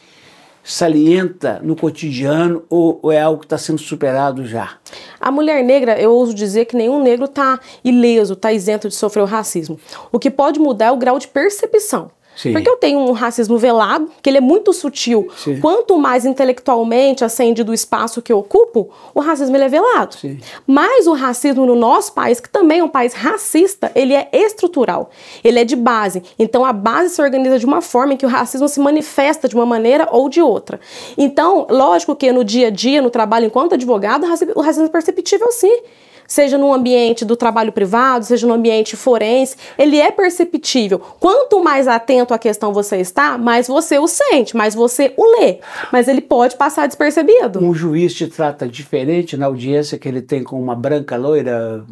salienta 0.66 1.60
no 1.64 1.76
cotidiano 1.76 2.64
ou, 2.70 3.00
ou 3.04 3.12
é 3.12 3.22
algo 3.22 3.40
que 3.40 3.46
está 3.46 3.58
sendo 3.58 3.78
superado 3.78 4.46
já? 4.46 4.78
A 5.20 5.32
mulher 5.32 5.64
negra, 5.64 6.00
eu 6.00 6.12
ouso 6.12 6.34
dizer 6.34 6.66
que 6.66 6.76
nenhum 6.76 7.02
negro 7.02 7.26
está 7.26 7.60
ileso, 7.84 8.34
está 8.34 8.52
isento 8.52 8.90
de 8.90 8.96
sofrer 8.96 9.22
o 9.22 9.26
racismo. 9.26 9.80
O 10.12 10.20
que 10.20 10.32
pode 10.32 10.60
mudar 10.60 10.88
é 10.88 10.92
o 10.92 10.98
grau 10.98 11.20
de 11.20 11.28
percepção. 11.28 12.10
Sim. 12.36 12.52
Porque 12.52 12.70
eu 12.70 12.76
tenho 12.78 13.00
um 13.00 13.12
racismo 13.12 13.58
velado, 13.58 14.10
que 14.22 14.30
ele 14.30 14.38
é 14.38 14.42
muito 14.42 14.74
sutil. 14.74 15.28
Sim. 15.38 15.60
Quanto 15.60 15.98
mais 15.98 16.26
intelectualmente 16.26 17.24
acendido 17.24 17.72
o 17.72 17.74
espaço 17.74 18.22
que 18.22 18.32
eu 18.32 18.40
ocupo, 18.40 18.90
o 19.14 19.20
racismo 19.20 19.56
ele 19.56 19.66
é 19.66 19.70
velado. 19.70 20.16
Sim. 20.16 20.40
Mas 20.68 21.08
o 21.08 21.14
racismo 21.14 21.66
no 21.66 21.76
nosso 21.76 22.14
país, 22.14 22.40
que 22.40 22.50
também 22.50 22.80
é 22.80 22.84
um 22.84 22.90
país 22.90 23.14
racista, 23.14 23.92
ele 23.96 24.14
é 24.14 24.30
estrutural. 24.34 25.10
Ele 25.44 25.60
é 25.60 25.64
de 25.64 25.76
base. 25.76 26.24
Então 26.38 26.66
a 26.66 26.74
base 26.74 27.16
se 27.16 27.22
organiza 27.22 27.58
de 27.58 27.66
uma 27.66 27.82
forma 27.82 28.14
em 28.14 28.18
que 28.18 28.26
o 28.26 28.30
racismo 28.30 28.68
se 28.68 28.80
manifesta 28.80 29.48
de 29.48 29.56
uma 29.56 29.66
maneira 29.66 30.08
ou 30.12 30.30
de 30.30 30.42
outra. 30.42 30.80
Então, 31.18 31.68
lógico 31.70 32.16
que 32.16 32.32
no 32.32 32.44
dia 32.44 32.68
a 32.68 32.70
dia, 32.70 33.02
no 33.02 33.10
trabalho 33.10 33.46
enquanto 33.46 33.74
advogado, 33.74 34.26
o 34.56 34.62
racismo 34.62 34.86
é 34.86 34.90
perceptível 34.90 35.52
sim. 35.52 35.82
Seja 36.28 36.58
no 36.58 36.74
ambiente 36.74 37.26
do 37.26 37.36
trabalho 37.36 37.72
privado, 37.72 38.26
seja 38.26 38.48
no 38.48 38.54
ambiente 38.54 38.96
forense, 38.96 39.56
ele 39.78 40.00
é 40.00 40.12
perceptível. 40.12 41.00
Quanto 41.20 41.64
mais 41.64 41.88
atento 41.88 42.34
à 42.34 42.40
questão 42.40 42.74
você 42.74 42.98
está, 42.98 43.38
mais 43.38 43.68
você 43.68 44.00
o 44.00 44.08
sente, 44.08 44.56
mais 44.56 44.74
você 44.74 45.14
o 45.18 45.40
lê. 45.40 45.60
Mas 45.92 46.08
ele 46.08 46.22
pode 46.22 46.56
passar 46.56 46.88
despercebido. 46.88 47.64
Um 47.64 47.74
juiz 47.74 48.14
te 48.14 48.28
trata 48.28 48.68
diferente 48.68 49.38
na 49.38 49.46
audiência 49.46 49.98
que 49.98 50.08
ele 50.08 50.22
tem 50.22 50.44
com 50.44 50.62
uma 50.62 50.76
branca 50.76 51.16
loira? 51.16 51.86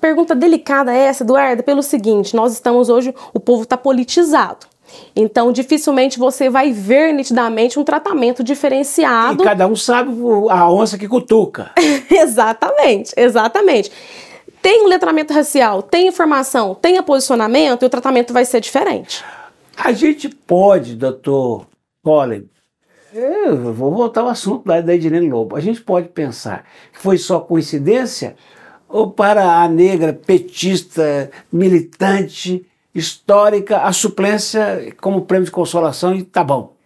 Pergunta 0.00 0.34
delicada 0.34 0.92
essa, 0.92 1.24
Eduardo, 1.24 1.62
pelo 1.62 1.82
seguinte: 1.82 2.36
nós 2.36 2.52
estamos 2.52 2.88
hoje, 2.88 3.12
o 3.34 3.40
povo 3.40 3.64
está 3.64 3.76
politizado. 3.76 4.67
Então, 5.14 5.52
dificilmente 5.52 6.18
você 6.18 6.48
vai 6.48 6.72
ver 6.72 7.12
nitidamente 7.12 7.78
um 7.78 7.84
tratamento 7.84 8.42
diferenciado. 8.42 9.42
E 9.42 9.44
cada 9.44 9.66
um 9.66 9.76
sabe 9.76 10.10
a 10.50 10.70
onça 10.70 10.96
que 10.96 11.08
cutuca. 11.08 11.72
exatamente, 12.10 13.12
exatamente. 13.16 13.90
Tem 14.60 14.84
um 14.84 14.88
letramento 14.88 15.32
racial, 15.32 15.82
tem 15.82 16.08
informação, 16.08 16.74
tem 16.74 17.00
posicionamento 17.02 17.82
e 17.82 17.86
o 17.86 17.88
tratamento 17.88 18.32
vai 18.32 18.44
ser 18.44 18.60
diferente. 18.60 19.24
A 19.76 19.92
gente 19.92 20.28
pode, 20.28 20.96
doutor 20.96 21.66
Colin, 22.02 22.48
eu 23.14 23.72
vou 23.72 23.94
voltar 23.94 24.22
ao 24.22 24.28
assunto 24.28 24.66
da, 24.66 24.80
da 24.80 24.94
Edilene 24.94 25.30
Lobo. 25.30 25.56
A 25.56 25.60
gente 25.60 25.80
pode 25.80 26.08
pensar 26.08 26.64
que 26.92 26.98
foi 26.98 27.16
só 27.16 27.40
coincidência 27.40 28.36
ou 28.88 29.10
para 29.10 29.62
a 29.62 29.68
negra 29.68 30.12
petista, 30.12 31.30
militante, 31.52 32.66
histórica, 32.94 33.78
a 33.78 33.92
suplência 33.92 34.94
como 35.00 35.22
prêmio 35.22 35.44
de 35.44 35.50
consolação 35.50 36.14
e 36.14 36.22
tá 36.22 36.42
bom. 36.42 36.76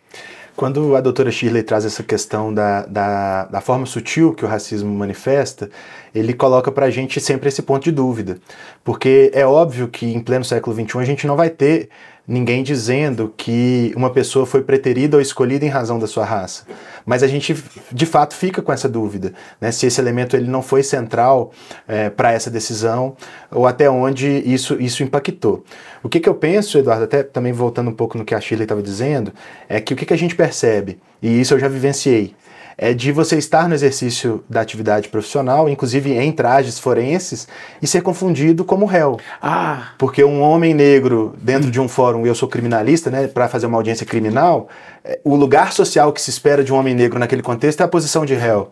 Quando 0.55 0.95
a 0.95 1.01
doutora 1.01 1.31
Shirley 1.31 1.63
traz 1.63 1.85
essa 1.85 2.03
questão 2.03 2.53
da, 2.53 2.85
da, 2.85 3.45
da 3.47 3.61
forma 3.61 3.87
sutil 3.87 4.35
que 4.35 4.45
o 4.45 4.49
racismo 4.49 4.93
manifesta, 4.93 5.71
ele 6.15 6.35
coloca 6.35 6.71
para 6.71 6.87
a 6.87 6.91
gente 6.91 7.21
sempre 7.21 7.49
esse 7.49 7.63
ponto 7.63 7.85
de 7.85 7.91
dúvida. 7.91 8.39
Porque 8.85 9.31
é 9.33 9.47
óbvio 9.47 9.89
que 9.89 10.07
em 10.07 10.21
pleno 10.21 10.45
século 10.45 10.77
XXI 10.77 10.99
a 10.99 11.05
gente 11.05 11.27
não 11.27 11.37
vai 11.37 11.49
ter 11.49 11.89
ninguém 12.27 12.63
dizendo 12.63 13.33
que 13.37 13.93
uma 13.97 14.11
pessoa 14.11 14.47
foi 14.47 14.63
preterida 14.63 15.17
ou 15.17 15.21
escolhida 15.21 15.65
em 15.65 15.69
razão 15.69 15.99
da 15.99 16.07
sua 16.07 16.25
raça. 16.25 16.65
Mas 17.05 17.23
a 17.23 17.27
gente, 17.27 17.55
de 17.91 18.07
fato, 18.07 18.35
fica 18.35 18.63
com 18.63 18.73
essa 18.73 18.89
dúvida, 18.89 19.33
né? 19.61 19.73
se 19.73 19.87
esse 19.87 20.01
elemento 20.01 20.37
ele 20.37 20.49
não 20.49 20.63
foi 20.63 20.83
central 20.83 21.53
é, 21.87 22.11
para 22.11 22.33
essa 22.33 22.51
decisão 22.51 23.17
ou 23.51 23.67
até 23.67 23.91
onde 23.91 24.29
isso, 24.29 24.81
isso 24.81 25.03
impactou. 25.03 25.65
O 26.03 26.09
que, 26.09 26.21
que 26.21 26.29
eu 26.29 26.35
penso, 26.35 26.79
Eduardo, 26.79 27.05
até 27.05 27.23
também 27.23 27.53
voltando 27.53 27.91
um 27.91 27.95
pouco 27.95 28.17
no 28.17 28.25
que 28.25 28.35
a 28.35 28.41
Shirley 28.41 28.65
estava 28.65 28.83
dizendo, 28.83 29.33
é 29.69 29.81
que 29.81 29.95
o 29.95 29.97
que, 29.97 30.07
que 30.07 30.15
a 30.15 30.19
gente 30.19 30.37
percebe, 30.37 31.01
e 31.21 31.41
isso 31.41 31.55
eu 31.55 31.59
já 31.59 31.69
vivenciei, 31.69 32.35
é 32.77 32.93
de 32.93 33.13
você 33.13 33.37
estar 33.37 33.69
no 33.69 33.75
exercício 33.75 34.43
da 34.49 34.61
atividade 34.61 35.09
profissional, 35.09 35.69
inclusive 35.69 36.13
em 36.13 36.33
trajes 36.33 36.79
forenses, 36.79 37.47
e 37.81 37.87
ser 37.87 38.03
confundido 38.03 38.65
como 38.65 38.87
réu. 38.87 39.19
Ah. 39.41 39.93
Porque 39.99 40.25
um 40.25 40.41
homem 40.41 40.75
negro 40.75 41.35
dentro 41.41 41.71
de 41.71 41.81
um 41.81 41.89
fórum, 41.89 42.27
eu 42.27 42.35
sou 42.35 42.49
criminalista, 42.49 43.11
né, 43.11 43.27
para 43.27 43.49
fazer 43.49 43.67
uma 43.67 43.79
audiência 43.79 44.07
criminal, 44.07 44.69
é, 45.05 45.21
o 45.25 45.35
lugar 45.35 45.73
social 45.73 46.13
que 46.13 46.21
se 46.21 46.31
espera 46.31 46.63
de 46.63 46.73
um 46.73 46.77
homem 46.77 46.95
negro 46.95 47.19
naquele 47.19 47.43
contexto 47.43 47.81
é 47.81 47.85
a 47.85 47.89
posição 47.89 48.25
de 48.25 48.35
réu. 48.35 48.71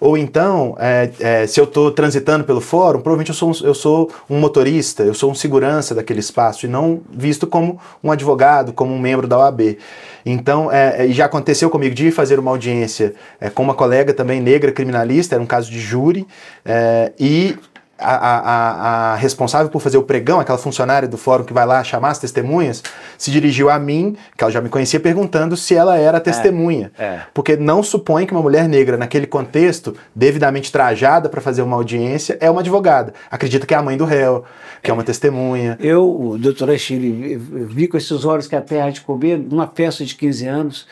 Ou 0.00 0.16
então, 0.16 0.74
é, 0.78 1.10
é, 1.20 1.46
se 1.46 1.60
eu 1.60 1.64
estou 1.64 1.90
transitando 1.90 2.42
pelo 2.44 2.60
fórum, 2.60 3.00
provavelmente 3.00 3.28
eu 3.28 3.34
sou, 3.34 3.50
um, 3.50 3.66
eu 3.66 3.74
sou 3.74 4.10
um 4.30 4.38
motorista, 4.38 5.02
eu 5.02 5.12
sou 5.12 5.30
um 5.30 5.34
segurança 5.34 5.94
daquele 5.94 6.20
espaço, 6.20 6.64
e 6.64 6.68
não 6.68 7.02
visto 7.12 7.46
como 7.46 7.78
um 8.02 8.10
advogado, 8.10 8.72
como 8.72 8.94
um 8.94 8.98
membro 8.98 9.28
da 9.28 9.38
OAB. 9.38 9.76
Então, 10.24 10.72
é, 10.72 11.06
é 11.06 11.12
já 11.12 11.26
aconteceu 11.26 11.68
comigo 11.68 11.94
de 11.94 12.10
fazer 12.10 12.38
uma 12.38 12.50
audiência 12.50 13.14
é, 13.38 13.50
com 13.50 13.62
uma 13.62 13.74
colega 13.74 14.14
também 14.14 14.40
negra 14.40 14.72
criminalista, 14.72 15.34
era 15.34 15.42
um 15.42 15.46
caso 15.46 15.70
de 15.70 15.78
júri, 15.78 16.26
é, 16.64 17.12
e 17.18 17.56
a, 18.00 18.14
a, 18.14 19.12
a, 19.12 19.14
responsável 19.16 19.70
por 19.70 19.80
fazer 19.80 19.98
o 19.98 20.02
pregão, 20.02 20.40
aquela 20.40 20.58
funcionária 20.58 21.08
do 21.08 21.16
fórum 21.16 21.44
que 21.44 21.52
vai 21.52 21.66
lá 21.66 21.84
chamar 21.84 22.10
as 22.10 22.18
testemunhas, 22.18 22.82
se 23.18 23.30
dirigiu 23.30 23.68
a 23.68 23.78
mim, 23.78 24.16
que 24.36 24.42
ela 24.42 24.50
já 24.50 24.60
me 24.60 24.68
conhecia, 24.68 24.98
perguntando 24.98 25.56
se 25.56 25.74
ela 25.74 25.96
era 25.96 26.18
testemunha. 26.20 26.90
É, 26.98 27.04
é. 27.04 27.22
Porque 27.34 27.56
não 27.56 27.82
supõe 27.82 28.26
que 28.26 28.32
uma 28.32 28.42
mulher 28.42 28.68
negra, 28.68 28.96
naquele 28.96 29.26
contexto, 29.26 29.94
devidamente 30.14 30.72
trajada 30.72 31.28
para 31.28 31.40
fazer 31.40 31.62
uma 31.62 31.76
audiência, 31.76 32.36
é 32.40 32.50
uma 32.50 32.60
advogada. 32.60 33.12
Acredita 33.30 33.66
que 33.66 33.74
é 33.74 33.76
a 33.76 33.82
mãe 33.82 33.96
do 33.96 34.04
réu, 34.04 34.44
que 34.82 34.90
é, 34.90 34.92
é 34.92 34.94
uma 34.94 35.04
testemunha. 35.04 35.76
Eu, 35.80 36.36
doutora 36.40 36.76
Chile, 36.78 37.36
vi 37.36 37.86
com 37.86 37.96
esses 37.96 38.24
olhos 38.24 38.46
que 38.46 38.56
a 38.56 38.60
terra 38.60 38.90
de 38.90 39.02
comer, 39.02 39.38
numa 39.38 39.66
festa 39.66 40.04
de 40.04 40.14
15 40.14 40.46
anos, 40.46 40.86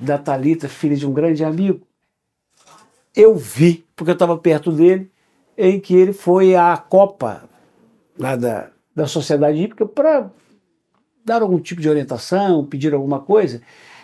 da 0.00 0.18
Talita, 0.18 0.68
filha 0.68 0.96
de 0.96 1.06
um 1.06 1.12
grande 1.12 1.44
amigo. 1.44 1.80
Eu 3.14 3.34
vi, 3.36 3.84
porque 3.96 4.10
eu 4.10 4.14
estava 4.14 4.36
perto 4.36 4.70
dele, 4.70 5.10
em 5.58 5.80
que 5.80 5.94
ele 5.94 6.12
foi 6.12 6.54
à 6.54 6.76
Copa 6.76 7.42
lá 8.16 8.36
da, 8.36 8.68
da 8.94 9.06
Sociedade 9.06 9.58
Hípica 9.60 9.84
para 9.84 10.30
dar 11.24 11.42
algum 11.42 11.58
tipo 11.58 11.80
de 11.80 11.88
orientação, 11.88 12.64
pedir 12.64 12.94
alguma 12.94 13.18
coisa. 13.18 13.60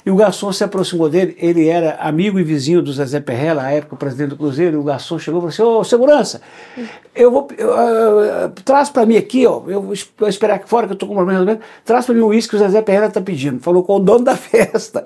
E 0.06 0.10
o 0.10 0.16
garçom 0.16 0.52
se 0.52 0.62
aproximou 0.62 1.08
dele, 1.08 1.34
ele 1.38 1.66
era 1.66 1.94
amigo 1.94 2.38
e 2.38 2.44
vizinho 2.44 2.82
do 2.82 2.92
Zezé 2.92 3.20
Perrella, 3.20 3.62
à 3.62 3.70
época 3.70 3.96
presidente 3.96 4.30
do 4.30 4.36
Cruzeiro, 4.36 4.76
e 4.76 4.78
o 4.78 4.82
garçom 4.82 5.18
chegou 5.18 5.38
e 5.48 5.50
falou 5.50 5.78
assim, 5.78 5.80
ô 5.80 5.82
segurança, 5.82 6.42
eu 7.14 7.30
vou, 7.30 7.48
eu, 7.56 7.70
uh, 7.70 8.50
traz 8.66 8.90
para 8.90 9.06
mim 9.06 9.16
aqui, 9.16 9.46
ó, 9.46 9.62
eu 9.66 9.80
vou 9.80 9.94
esperar 10.28 10.56
aqui 10.56 10.68
fora 10.68 10.86
que 10.86 10.92
eu 10.92 10.94
estou 10.94 11.08
com 11.08 11.14
problema, 11.14 11.58
traz 11.86 12.04
para 12.04 12.14
mim 12.14 12.20
o 12.20 12.26
uísque 12.26 12.50
que 12.50 12.56
o 12.56 12.58
Zezé 12.58 12.82
Perrella 12.82 13.06
está 13.06 13.22
pedindo, 13.22 13.60
falou 13.60 13.82
com 13.82 13.96
o 13.96 13.98
dono 13.98 14.26
da 14.26 14.36
festa. 14.36 15.02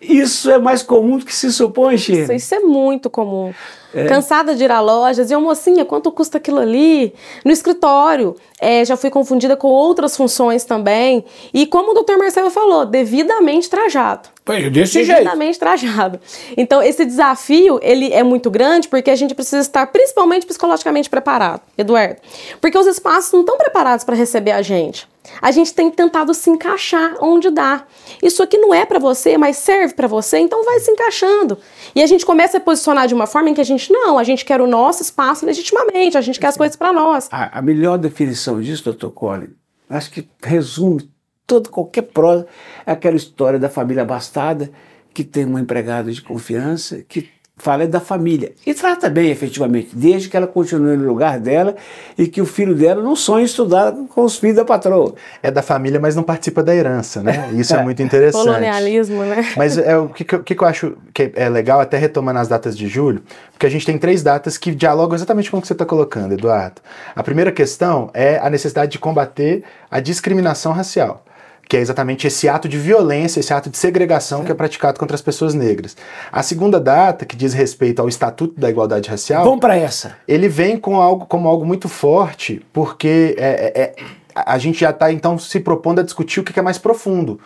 Isso 0.00 0.50
é 0.50 0.56
mais 0.56 0.82
comum 0.82 1.18
do 1.18 1.26
que 1.26 1.34
se 1.34 1.52
supõe, 1.52 1.98
Chico. 1.98 2.18
Isso, 2.18 2.32
isso 2.32 2.54
é 2.54 2.60
muito 2.60 3.10
comum. 3.10 3.52
É. 3.94 4.04
Cansada 4.04 4.54
de 4.54 4.64
ir 4.64 4.70
a 4.70 4.80
lojas, 4.80 5.30
e 5.30 5.34
a 5.34 5.40
mocinha, 5.40 5.84
quanto 5.84 6.12
custa 6.12 6.36
aquilo 6.38 6.58
ali? 6.58 7.14
No 7.44 7.50
escritório, 7.50 8.36
é, 8.60 8.84
já 8.84 8.96
fui 8.96 9.08
confundida 9.08 9.56
com 9.56 9.68
outras 9.68 10.16
funções 10.16 10.64
também. 10.64 11.24
E 11.54 11.66
como 11.66 11.92
o 11.92 11.94
doutor 11.94 12.18
Marcelo 12.18 12.50
falou, 12.50 12.84
devidamente 12.84 13.70
trajado. 13.70 14.28
Foi 14.44 14.68
desse 14.70 15.04
devidamente 15.04 15.44
jeito. 15.44 15.58
trajado. 15.58 16.20
Então, 16.56 16.82
esse 16.82 17.04
desafio, 17.04 17.78
ele 17.82 18.12
é 18.12 18.22
muito 18.22 18.50
grande 18.50 18.88
porque 18.88 19.10
a 19.10 19.16
gente 19.16 19.34
precisa 19.34 19.60
estar 19.60 19.86
principalmente 19.86 20.46
psicologicamente 20.46 21.08
preparado, 21.08 21.60
Eduardo. 21.76 22.16
Porque 22.60 22.78
os 22.78 22.86
espaços 22.86 23.32
não 23.32 23.40
estão 23.40 23.56
preparados 23.56 24.04
para 24.04 24.16
receber 24.16 24.52
a 24.52 24.62
gente. 24.62 25.06
A 25.40 25.50
gente 25.50 25.72
tem 25.74 25.90
tentado 25.90 26.32
se 26.32 26.50
encaixar 26.50 27.16
onde 27.20 27.50
dá. 27.50 27.84
Isso 28.22 28.42
aqui 28.42 28.56
não 28.58 28.72
é 28.72 28.84
para 28.84 28.98
você, 28.98 29.36
mas 29.36 29.56
serve 29.56 29.94
para 29.94 30.06
você, 30.06 30.38
então 30.38 30.64
vai 30.64 30.80
se 30.80 30.90
encaixando. 30.90 31.58
E 31.94 32.02
a 32.02 32.06
gente 32.06 32.24
começa 32.24 32.58
a 32.58 32.60
posicionar 32.60 33.06
de 33.06 33.14
uma 33.14 33.26
forma 33.26 33.50
em 33.50 33.54
que 33.54 33.60
a 33.60 33.64
gente 33.64 33.92
não, 33.92 34.18
a 34.18 34.24
gente 34.24 34.44
quer 34.44 34.60
o 34.60 34.66
nosso 34.66 35.02
espaço 35.02 35.44
legitimamente, 35.44 36.16
a 36.16 36.20
gente 36.20 36.40
quer 36.40 36.48
as 36.48 36.56
coisas 36.56 36.76
para 36.76 36.92
nós. 36.92 37.28
A, 37.30 37.58
a, 37.58 37.62
melhor 37.62 37.98
definição 37.98 38.60
disso, 38.60 38.84
doutor 38.84 39.10
Colin, 39.10 39.54
acho 39.88 40.10
que 40.10 40.28
resume 40.42 41.10
toda 41.46 41.68
qualquer 41.68 42.02
prosa, 42.02 42.46
é 42.86 42.92
aquela 42.92 43.16
história 43.16 43.58
da 43.58 43.68
família 43.68 44.02
abastada 44.02 44.70
que 45.14 45.24
tem 45.24 45.46
um 45.46 45.58
empregado 45.58 46.12
de 46.12 46.22
confiança, 46.22 47.02
que 47.08 47.28
fala 47.58 47.82
é 47.82 47.86
da 47.86 48.00
família. 48.00 48.52
E 48.64 48.72
trata 48.72 49.10
bem, 49.10 49.30
efetivamente, 49.30 49.90
desde 49.92 50.28
que 50.28 50.36
ela 50.36 50.46
continue 50.46 50.96
no 50.96 51.06
lugar 51.06 51.40
dela 51.40 51.74
e 52.16 52.26
que 52.26 52.40
o 52.40 52.46
filho 52.46 52.74
dela 52.74 53.02
não 53.02 53.16
sonhe 53.16 53.44
estudar 53.44 53.92
com 54.14 54.22
os 54.22 54.38
filhos 54.38 54.56
da 54.56 54.64
patroa. 54.64 55.14
É 55.42 55.50
da 55.50 55.60
família, 55.60 55.98
mas 55.98 56.14
não 56.14 56.22
participa 56.22 56.62
da 56.62 56.74
herança, 56.74 57.22
né? 57.22 57.50
Isso 57.54 57.74
é, 57.74 57.80
é 57.80 57.82
muito 57.84 58.02
interessante. 58.02 58.44
Colonialismo, 58.44 59.22
né? 59.24 59.52
Mas 59.56 59.76
é, 59.76 59.96
o 59.96 60.08
que, 60.08 60.24
que, 60.24 60.54
que 60.54 60.62
eu 60.62 60.68
acho 60.68 60.96
que 61.12 61.32
é 61.34 61.48
legal, 61.48 61.80
até 61.80 61.98
retomando 61.98 62.38
as 62.38 62.48
datas 62.48 62.76
de 62.76 62.86
julho, 62.86 63.22
porque 63.52 63.66
a 63.66 63.70
gente 63.70 63.84
tem 63.84 63.98
três 63.98 64.22
datas 64.22 64.56
que 64.56 64.74
dialogam 64.74 65.16
exatamente 65.16 65.50
com 65.50 65.58
o 65.58 65.60
que 65.60 65.66
você 65.66 65.72
está 65.72 65.84
colocando, 65.84 66.32
Eduardo. 66.32 66.80
A 67.14 67.22
primeira 67.22 67.50
questão 67.50 68.10
é 68.14 68.38
a 68.38 68.48
necessidade 68.48 68.92
de 68.92 68.98
combater 68.98 69.64
a 69.90 70.00
discriminação 70.00 70.72
racial 70.72 71.24
que 71.68 71.76
é 71.76 71.80
exatamente 71.80 72.26
esse 72.26 72.48
ato 72.48 72.68
de 72.68 72.78
violência, 72.78 73.40
esse 73.40 73.52
ato 73.52 73.68
de 73.68 73.76
segregação 73.76 74.42
que 74.42 74.50
é 74.50 74.54
praticado 74.54 74.98
contra 74.98 75.14
as 75.14 75.20
pessoas 75.20 75.52
negras. 75.52 75.96
A 76.32 76.42
segunda 76.42 76.80
data, 76.80 77.26
que 77.26 77.36
diz 77.36 77.52
respeito 77.52 78.00
ao 78.00 78.08
Estatuto 78.08 78.58
da 78.58 78.70
Igualdade 78.70 79.10
Racial. 79.10 79.44
Vamos 79.44 79.60
para 79.60 79.76
essa. 79.76 80.16
Ele 80.26 80.48
vem 80.48 80.78
com 80.78 80.98
algo, 81.00 81.26
como 81.26 81.46
algo 81.46 81.66
muito 81.66 81.88
forte, 81.88 82.64
porque 82.72 83.36
é, 83.38 83.72
é, 83.74 83.82
é 83.82 83.94
a 84.34 84.58
gente 84.58 84.80
já 84.80 84.90
está 84.90 85.12
então 85.12 85.38
se 85.38 85.60
propondo 85.60 86.00
a 86.00 86.02
discutir 86.02 86.40
o 86.40 86.44
que 86.44 86.58
é 86.58 86.62
mais 86.62 86.78
profundo. 86.78 87.40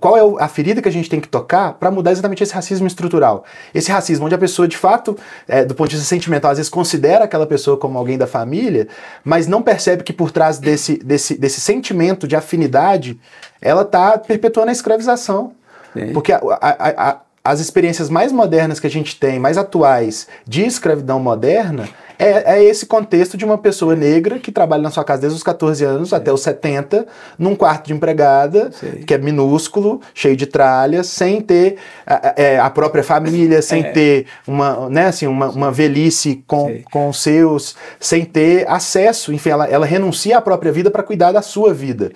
Qual 0.00 0.16
é 0.16 0.42
a 0.42 0.48
ferida 0.48 0.80
que 0.80 0.88
a 0.88 0.92
gente 0.92 1.10
tem 1.10 1.20
que 1.20 1.28
tocar 1.28 1.74
para 1.74 1.90
mudar 1.90 2.10
exatamente 2.10 2.42
esse 2.42 2.54
racismo 2.54 2.86
estrutural? 2.86 3.44
Esse 3.74 3.90
racismo 3.90 4.24
onde 4.24 4.34
a 4.34 4.38
pessoa, 4.38 4.66
de 4.66 4.76
fato, 4.76 5.16
é, 5.46 5.64
do 5.64 5.74
ponto 5.74 5.90
de 5.90 5.96
vista 5.96 6.08
sentimental, 6.08 6.50
às 6.50 6.56
vezes 6.56 6.70
considera 6.70 7.24
aquela 7.24 7.46
pessoa 7.46 7.76
como 7.76 7.98
alguém 7.98 8.16
da 8.16 8.26
família, 8.26 8.88
mas 9.22 9.46
não 9.46 9.60
percebe 9.60 10.02
que 10.02 10.12
por 10.12 10.30
trás 10.30 10.58
desse, 10.58 10.96
desse, 10.98 11.36
desse 11.36 11.60
sentimento 11.60 12.26
de 12.26 12.34
afinidade, 12.34 13.20
ela 13.60 13.82
está 13.82 14.16
perpetuando 14.16 14.70
a 14.70 14.72
escravização. 14.72 15.52
Sim. 15.92 16.12
Porque 16.12 16.32
a, 16.32 16.40
a, 16.60 17.10
a, 17.10 17.16
as 17.44 17.60
experiências 17.60 18.08
mais 18.08 18.32
modernas 18.32 18.80
que 18.80 18.86
a 18.86 18.90
gente 18.90 19.18
tem, 19.18 19.38
mais 19.38 19.58
atuais 19.58 20.28
de 20.46 20.64
escravidão 20.64 21.20
moderna, 21.20 21.88
É, 22.18 22.56
é 22.56 22.64
esse 22.64 22.84
contexto 22.86 23.36
de 23.36 23.44
uma 23.44 23.56
pessoa 23.56 23.94
negra 23.94 24.38
que 24.38 24.50
trabalha 24.50 24.82
na 24.82 24.90
sua 24.90 25.04
casa 25.04 25.20
desde 25.22 25.36
os 25.36 25.42
14 25.42 25.84
anos 25.84 26.12
até 26.12 26.32
os 26.32 26.40
70, 26.42 27.06
num 27.38 27.54
quarto 27.54 27.86
de 27.86 27.92
empregada, 27.92 28.70
Sei. 28.72 29.04
que 29.04 29.14
é 29.14 29.18
minúsculo, 29.18 30.00
cheio 30.12 30.36
de 30.36 30.46
tralhas, 30.46 31.06
sem 31.06 31.40
ter 31.40 31.76
a, 32.06 32.34
é, 32.36 32.58
a 32.58 32.68
própria 32.70 33.04
família, 33.04 33.62
sem 33.62 33.82
É. 33.82 33.90
ter 33.92 34.26
uma, 34.46 34.88
né, 34.88 35.06
assim, 35.06 35.26
uma, 35.26 35.48
uma 35.48 35.70
velhice 35.70 36.42
com, 36.46 36.80
com 36.90 37.08
os 37.08 37.22
seus, 37.22 37.76
sem 38.00 38.24
ter 38.24 38.68
acesso. 38.68 39.32
Enfim, 39.32 39.50
ela, 39.50 39.66
ela 39.66 39.86
renuncia 39.86 40.38
à 40.38 40.40
própria 40.40 40.72
vida 40.72 40.90
para 40.90 41.02
cuidar 41.02 41.32
da 41.32 41.42
sua 41.42 41.72
vida. 41.72 42.12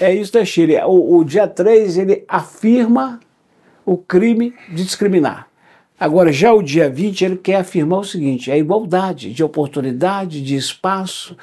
É 0.00 0.14
isso 0.14 0.32
da 0.32 0.44
Chile. 0.44 0.76
O, 0.84 1.16
o 1.18 1.24
dia 1.24 1.46
3 1.48 1.96
ele 1.96 2.24
afirma 2.28 3.20
o 3.84 3.96
crime 3.96 4.52
de 4.68 4.84
discriminar. 4.84 5.46
Agora, 5.98 6.30
já 6.30 6.52
o 6.52 6.62
dia 6.62 6.90
20, 6.90 7.24
ele 7.24 7.36
quer 7.36 7.56
afirmar 7.56 8.00
o 8.00 8.04
seguinte: 8.04 8.50
a 8.50 8.56
igualdade 8.56 9.32
de 9.32 9.42
oportunidade, 9.42 10.42
de 10.42 10.54
espaço, 10.54 11.36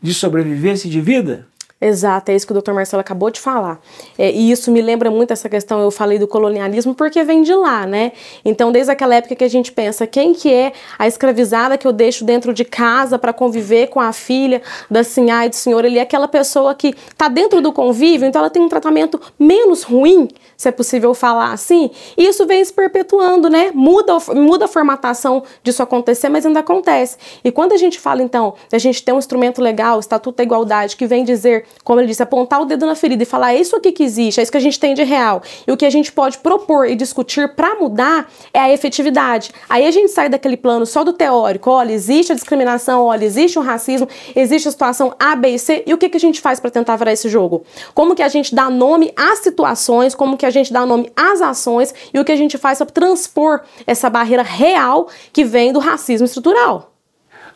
de 0.00 0.14
sobrevivência 0.14 0.88
e 0.88 0.90
de 0.90 1.00
vida. 1.00 1.46
Exato, 1.80 2.32
é 2.32 2.34
isso 2.34 2.44
que 2.44 2.52
o 2.52 2.60
Dr. 2.60 2.72
Marcelo 2.72 3.00
acabou 3.00 3.30
de 3.30 3.40
falar. 3.40 3.80
É, 4.18 4.32
e 4.32 4.50
isso 4.50 4.68
me 4.72 4.82
lembra 4.82 5.12
muito 5.12 5.32
essa 5.32 5.48
questão, 5.48 5.80
eu 5.80 5.92
falei 5.92 6.18
do 6.18 6.26
colonialismo, 6.26 6.92
porque 6.92 7.22
vem 7.22 7.42
de 7.42 7.54
lá, 7.54 7.86
né? 7.86 8.10
Então, 8.44 8.72
desde 8.72 8.90
aquela 8.90 9.14
época 9.14 9.36
que 9.36 9.44
a 9.44 9.48
gente 9.48 9.70
pensa, 9.70 10.04
quem 10.04 10.34
que 10.34 10.52
é 10.52 10.72
a 10.98 11.06
escravizada 11.06 11.78
que 11.78 11.86
eu 11.86 11.92
deixo 11.92 12.24
dentro 12.24 12.52
de 12.52 12.64
casa 12.64 13.16
para 13.16 13.32
conviver 13.32 13.86
com 13.86 14.00
a 14.00 14.12
filha 14.12 14.60
da 14.90 15.04
senhora 15.04 15.46
e 15.46 15.50
do 15.50 15.54
senhor? 15.54 15.84
Ele 15.84 15.98
é 15.98 16.02
aquela 16.02 16.26
pessoa 16.26 16.74
que 16.74 16.96
está 17.12 17.28
dentro 17.28 17.60
do 17.60 17.72
convívio, 17.72 18.26
então 18.26 18.40
ela 18.40 18.50
tem 18.50 18.60
um 18.60 18.68
tratamento 18.68 19.20
menos 19.38 19.84
ruim, 19.84 20.26
se 20.56 20.68
é 20.68 20.72
possível 20.72 21.14
falar 21.14 21.52
assim, 21.52 21.92
e 22.16 22.26
isso 22.26 22.44
vem 22.44 22.64
se 22.64 22.72
perpetuando, 22.72 23.48
né? 23.48 23.70
Muda, 23.72 24.18
muda 24.34 24.64
a 24.64 24.68
formatação 24.68 25.44
disso 25.62 25.80
acontecer, 25.80 26.28
mas 26.28 26.44
ainda 26.44 26.58
acontece. 26.58 27.16
E 27.44 27.52
quando 27.52 27.72
a 27.72 27.76
gente 27.76 28.00
fala, 28.00 28.20
então, 28.20 28.54
da 28.68 28.78
gente 28.78 29.00
ter 29.00 29.12
um 29.12 29.18
instrumento 29.18 29.62
legal, 29.62 29.98
o 29.98 30.00
Estatuto 30.00 30.38
da 30.38 30.42
Igualdade, 30.42 30.96
que 30.96 31.06
vem 31.06 31.22
dizer, 31.22 31.67
como 31.84 32.00
ele 32.00 32.06
disse, 32.06 32.22
apontar 32.22 32.60
o 32.60 32.64
dedo 32.64 32.84
na 32.84 32.94
ferida 32.94 33.22
e 33.22 33.26
falar, 33.26 33.54
é 33.54 33.60
isso 33.60 33.74
aqui 33.74 33.92
que 33.92 34.02
existe, 34.02 34.40
é 34.40 34.42
isso 34.42 34.52
que 34.52 34.58
a 34.58 34.60
gente 34.60 34.78
tem 34.78 34.94
de 34.94 35.02
real. 35.02 35.42
E 35.66 35.72
o 35.72 35.76
que 35.76 35.86
a 35.86 35.90
gente 35.90 36.12
pode 36.12 36.38
propor 36.38 36.86
e 36.86 36.94
discutir 36.94 37.54
para 37.54 37.76
mudar 37.76 38.30
é 38.52 38.60
a 38.60 38.72
efetividade. 38.72 39.50
Aí 39.68 39.86
a 39.86 39.90
gente 39.90 40.10
sai 40.10 40.28
daquele 40.28 40.56
plano 40.56 40.84
só 40.84 41.02
do 41.02 41.12
teórico, 41.12 41.70
olha, 41.70 41.92
existe 41.92 42.32
a 42.32 42.34
discriminação, 42.34 43.04
olha, 43.04 43.24
existe 43.24 43.58
o 43.58 43.62
racismo, 43.62 44.08
existe 44.36 44.68
a 44.68 44.70
situação 44.70 45.14
A, 45.18 45.34
B 45.34 45.50
e 45.50 45.58
C, 45.58 45.82
e 45.86 45.94
o 45.94 45.98
que, 45.98 46.08
que 46.08 46.16
a 46.16 46.20
gente 46.20 46.40
faz 46.40 46.60
para 46.60 46.70
tentar 46.70 46.96
virar 46.96 47.12
esse 47.12 47.28
jogo? 47.28 47.64
Como 47.94 48.14
que 48.14 48.22
a 48.22 48.28
gente 48.28 48.54
dá 48.54 48.68
nome 48.68 49.12
às 49.16 49.40
situações, 49.40 50.14
como 50.14 50.36
que 50.36 50.46
a 50.46 50.50
gente 50.50 50.72
dá 50.72 50.84
nome 50.84 51.10
às 51.16 51.40
ações 51.40 51.94
e 52.12 52.18
o 52.18 52.24
que 52.24 52.32
a 52.32 52.36
gente 52.36 52.58
faz 52.58 52.78
para 52.78 52.86
transpor 52.86 53.60
essa 53.86 54.10
barreira 54.10 54.42
real 54.42 55.08
que 55.32 55.44
vem 55.44 55.72
do 55.72 55.78
racismo 55.78 56.24
estrutural. 56.24 56.92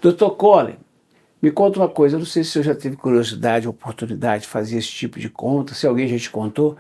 Doutor 0.01 0.31
Colin, 0.31 0.77
me 1.43 1.51
conta 1.51 1.81
uma 1.81 1.89
coisa, 1.89 2.15
eu 2.15 2.21
não 2.21 2.27
sei 2.27 2.45
se 2.45 2.51
você 2.51 2.63
já 2.63 2.75
teve 2.75 2.97
curiosidade, 2.97 3.67
oportunidade 3.67 4.43
de 4.43 4.49
fazer 4.49 4.79
esse 4.79 4.89
tipo 4.89 5.19
de 5.19 5.29
conta, 5.29 5.75
se 5.75 5.87
alguém 5.87 6.07
já 6.07 6.17
te 6.17 6.31
contou, 6.31 6.77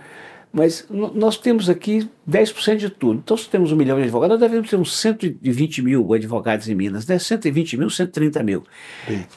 mas 0.52 0.86
nós 0.90 1.38
temos 1.38 1.70
aqui 1.70 2.08
10% 2.28 2.76
de 2.76 2.90
tudo. 2.90 3.20
Então, 3.24 3.36
se 3.36 3.48
temos 3.48 3.72
um 3.72 3.76
milhão 3.76 3.96
de 3.96 4.04
advogados, 4.04 4.38
nós 4.38 4.50
devemos 4.50 4.68
ter 4.68 4.76
uns 4.76 4.94
120 4.98 5.82
mil 5.82 6.12
advogados 6.12 6.68
em 6.68 6.74
Minas, 6.74 7.06
né? 7.06 7.18
120 7.18 7.78
mil, 7.78 7.88
130 7.88 8.42
mil. 8.42 8.62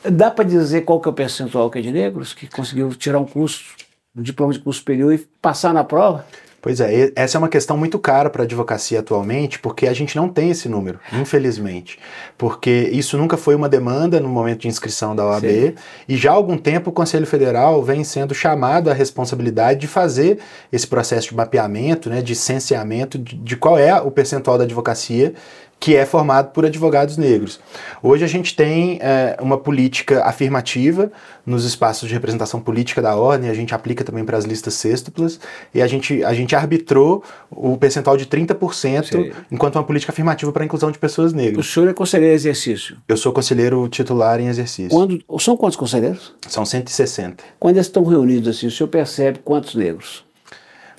Dá 0.04 0.30
para 0.30 0.44
dizer 0.44 0.82
qual 0.82 1.00
que 1.00 1.08
é 1.08 1.12
o 1.12 1.14
percentual 1.14 1.70
que 1.70 1.80
é 1.80 1.82
de 1.82 1.92
negros 1.92 2.34
que 2.34 2.48
conseguiu 2.48 2.90
tirar 2.90 3.20
um 3.20 3.26
curso, 3.26 3.64
um 4.14 4.22
diploma 4.22 4.52
de 4.52 4.60
curso 4.60 4.80
superior 4.80 5.14
e 5.14 5.18
passar 5.42 5.74
na 5.74 5.86
prova? 5.86 6.26
Pois 6.66 6.80
é, 6.80 7.12
essa 7.16 7.38
é 7.38 7.40
uma 7.40 7.48
questão 7.48 7.78
muito 7.78 8.00
cara 8.00 8.28
para 8.28 8.42
a 8.42 8.44
advocacia 8.46 9.00
atualmente, 9.00 9.60
porque 9.60 9.86
a 9.86 9.94
gente 9.94 10.16
não 10.16 10.28
tem 10.28 10.50
esse 10.50 10.68
número, 10.68 11.00
infelizmente. 11.14 12.00
Porque 12.40 12.90
isso 12.92 13.20
nunca 13.20 13.38
foi 13.38 13.54
uma 13.54 13.70
demanda 13.70 14.20
no 14.20 14.28
momento 14.28 14.62
de 14.62 14.68
inscrição 14.68 15.16
da 15.16 15.24
OAB, 15.28 15.46
Sim. 15.46 15.74
e 16.10 16.18
já 16.18 16.32
há 16.32 16.34
algum 16.34 16.58
tempo 16.58 16.90
o 16.90 16.92
Conselho 16.92 17.28
Federal 17.28 17.84
vem 17.84 18.04
sendo 18.04 18.34
chamado 18.34 18.90
à 18.90 18.96
responsabilidade 18.96 19.82
de 19.82 19.88
fazer 19.88 20.40
esse 20.74 20.88
processo 20.88 21.30
de 21.30 21.36
mapeamento, 21.36 22.10
né, 22.10 22.20
de 22.20 22.34
censeamento 22.34 23.20
de, 23.20 23.36
de 23.36 23.56
qual 23.56 23.78
é 23.78 24.02
o 24.02 24.10
percentual 24.10 24.58
da 24.58 24.64
advocacia 24.64 25.36
que 25.80 25.96
é 25.96 26.06
formado 26.06 26.52
por 26.52 26.66
advogados 26.66 27.18
negros. 27.18 27.60
Hoje 28.02 28.24
a 28.24 28.28
gente 28.28 28.56
tem 28.56 28.98
é, 29.02 29.38
uma 29.40 29.58
política 29.58 30.24
afirmativa 30.24 31.12
nos 31.46 31.64
espaços 31.64 32.08
de 32.08 32.14
representação 32.14 32.60
política 32.60 33.02
da 33.02 33.16
ordem, 33.16 33.50
a 33.50 33.54
gente 33.54 33.74
aplica 33.76 34.04
também 34.04 34.26
para 34.26 34.38
as 34.38 34.46
listas 34.46 34.74
sextuplas, 34.74 35.40
e 35.74 35.82
a 35.82 35.88
gente, 35.88 36.24
a 36.24 36.34
gente 36.34 36.56
arbitrou 36.56 37.24
o 37.52 37.78
percentual 37.78 38.18
de 38.18 38.26
30% 38.26 39.06
Sei. 39.06 39.34
enquanto 39.52 39.76
uma 39.76 39.84
política 39.84 40.12
afirmativa 40.12 40.52
para 40.52 40.64
a 40.64 40.66
inclusão 40.66 40.90
de 40.90 40.98
pessoas 40.98 41.34
O 41.34 41.36
negras. 41.36 41.68
senhor 41.68 41.88
é 41.88 41.94
conselheiro 41.94 42.32
de 42.34 42.42
exercício. 42.42 42.98
Eu 43.08 43.18
sou 43.18 43.32
conselheiro 43.32 43.88
titular 43.90 44.40
em 44.40 44.48
exercício. 44.48 44.90
Quando, 44.90 45.24
são 45.40 45.56
quantos 45.56 45.78
conselheiros? 45.78 46.34
São 46.48 46.66
160. 46.66 47.44
Quando 47.60 47.76
eles 47.76 47.88
estão 47.88 48.04
reunidos 48.04 48.58
assim, 48.58 48.68
o 48.68 48.72
senhor 48.72 48.90
percebe 48.90 49.40
quantos 49.44 49.76
negros? 49.76 50.26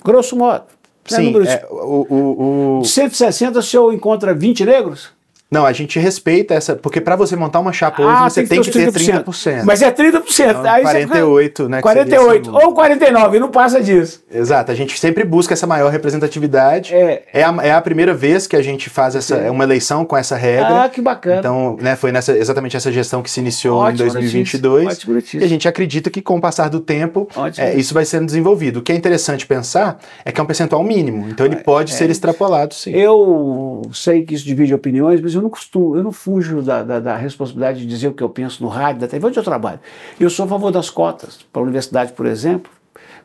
Grosso 0.03 0.37
modo. 0.37 0.76
Não 1.11 1.19
é 1.19 1.21
Sim, 1.21 1.31
é, 1.47 1.67
o, 1.69 2.05
o, 2.09 2.77
o- 2.79 2.81
De 2.81 2.87
160, 2.87 3.59
o 3.59 3.63
senhor 3.63 3.93
encontra 3.93 4.33
20 4.33 4.65
negros? 4.65 5.09
Não, 5.49 5.65
a 5.65 5.71
gente 5.71 5.97
respeita 5.97 6.53
essa. 6.53 6.75
Porque 6.75 6.99
para 6.99 7.15
você 7.15 7.35
montar 7.35 7.59
uma 7.59 7.71
chapa 7.71 8.01
hoje, 8.03 8.23
você 8.23 8.45
tem 8.45 8.61
que 8.61 8.69
ter 8.69 8.91
30%. 8.91 9.63
Mas 9.63 9.81
é 9.81 9.89
30%. 9.89 10.49
Então, 10.49 10.65
Aí 10.65 10.83
você 10.83 11.05
48, 11.07 11.69
né, 11.69 11.77
que 11.77 11.83
48 11.83 12.19
seria 12.19 12.57
esse 12.57 12.65
ou 12.65 12.73
49, 12.73 13.39
não 13.39 13.49
passa 13.49 13.81
disso. 13.81 14.23
Exato, 14.29 14.71
a 14.71 14.75
gente 14.75 14.99
sempre 14.99 15.23
busca 15.23 15.53
essa 15.53 15.65
maior 15.65 15.89
representatividade. 15.89 16.93
É. 16.93 17.23
a, 17.33 17.65
é 17.65 17.71
a 17.71 17.81
primeira 17.81 18.13
vez 18.13 18.45
que 18.45 18.57
a 18.57 18.61
gente 18.61 18.89
faz 18.89 19.15
essa, 19.15 19.35
é 19.35 19.49
uma 19.49 19.63
eleição 19.63 20.03
com 20.03 20.17
essa 20.17 20.35
regra. 20.35 20.83
Ah, 20.83 20.89
que 20.89 21.01
bacana. 21.01 21.39
Então, 21.39 21.77
né, 21.79 21.95
foi 21.95 22.11
nessa, 22.11 22.37
exatamente 22.37 22.75
essa 22.75 22.91
gestão 22.91 23.21
que 23.21 23.31
se 23.31 23.39
iniciou 23.39 23.77
Ótima 23.77 24.09
em 24.09 24.11
2022. 24.11 24.83
notícia, 24.83 25.13
notícia. 25.13 25.37
E 25.39 25.43
a 25.43 25.47
gente 25.47 25.67
acredita 25.67 26.09
que 26.09 26.21
com 26.21 26.37
o 26.37 26.41
passar 26.41 26.69
do 26.69 26.81
tempo, 26.81 27.27
Ótimo. 27.33 27.65
é, 27.65 27.75
isso 27.75 27.93
vai 27.93 28.03
sendo 28.03 28.25
desenvolvido. 28.25 28.77
O 28.77 28.81
que 28.81 28.91
é 28.91 28.95
interessante 28.95 29.47
pensar 29.47 29.97
é 30.25 30.31
que 30.31 30.41
é 30.41 30.43
um 30.43 30.47
percentual 30.47 30.83
mínimo. 30.83 31.29
Então, 31.29 31.45
ele 31.45 31.55
pode 31.55 31.93
ser 31.93 32.09
extrapolado, 32.09 32.73
sim. 32.73 32.91
Eu 32.91 33.81
sei 33.93 34.23
que 34.25 34.33
isso 34.35 34.43
divide 34.45 34.73
opiniões, 34.73 35.21
mas 35.21 35.36
eu 35.37 35.41
não 35.43 35.49
costumo, 35.49 35.95
eu 35.95 36.03
não 36.03 36.11
fujo 36.11 36.61
da, 36.61 36.83
da- 36.83 36.99
da 36.99 37.15
responsabilidade 37.15 37.79
de 37.79 37.85
dizer 37.87 38.07
o 38.09 38.13
que 38.13 38.23
eu 38.23 38.29
penso 38.29 38.61
no 38.63 38.69
rádio, 38.69 39.01
da 39.01 39.07
TV, 39.07 39.25
onde 39.27 39.37
eu 39.39 39.43
trabalho. 39.43 39.79
Eu 40.19 40.29
sou 40.29 40.45
a 40.45 40.47
favor 40.47 40.71
das 40.71 40.89
cotas. 40.89 41.39
Para 41.51 41.61
a 41.61 41.63
universidade, 41.63 42.13
por 42.13 42.25
exemplo, 42.25 42.71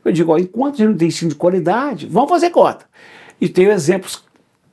eu 0.05 0.13
digo, 0.13 0.33
ó, 0.33 0.39
enquanto 0.39 0.75
a 0.75 0.79
gente 0.79 0.89
não 0.89 0.97
tem 0.97 1.09
ensino 1.09 1.31
de 1.31 1.37
qualidade, 1.37 2.07
vamos 2.07 2.31
fazer 2.31 2.51
cota. 2.51 2.85
E 3.41 3.49
tenho 3.49 3.71
exemplos, 3.73 4.23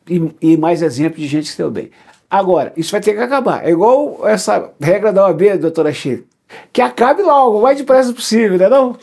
e, 0.10 0.32
e 0.42 0.58
mais 0.58 0.82
exemplos 0.82 1.22
de 1.22 1.28
gente 1.28 1.44
que 1.46 1.52
se 1.52 1.58
deu 1.58 1.72
bem. 1.72 1.90
Agora, 2.30 2.72
isso 2.78 2.92
vai 2.92 3.02
ter 3.02 3.14
que 3.14 3.20
acabar. 3.20 3.66
É 3.66 3.72
igual 3.72 4.28
essa 4.28 4.72
regra 4.80 5.12
da 5.12 5.26
OAB, 5.26 5.58
doutora 5.60 5.92
Chico. 5.92 6.28
Que 6.74 6.82
acabe 6.82 7.22
logo, 7.22 7.60
o 7.60 7.62
mais 7.62 7.78
depressa 7.78 8.12
possível, 8.12 8.58
né 8.58 8.68
não? 8.70 8.96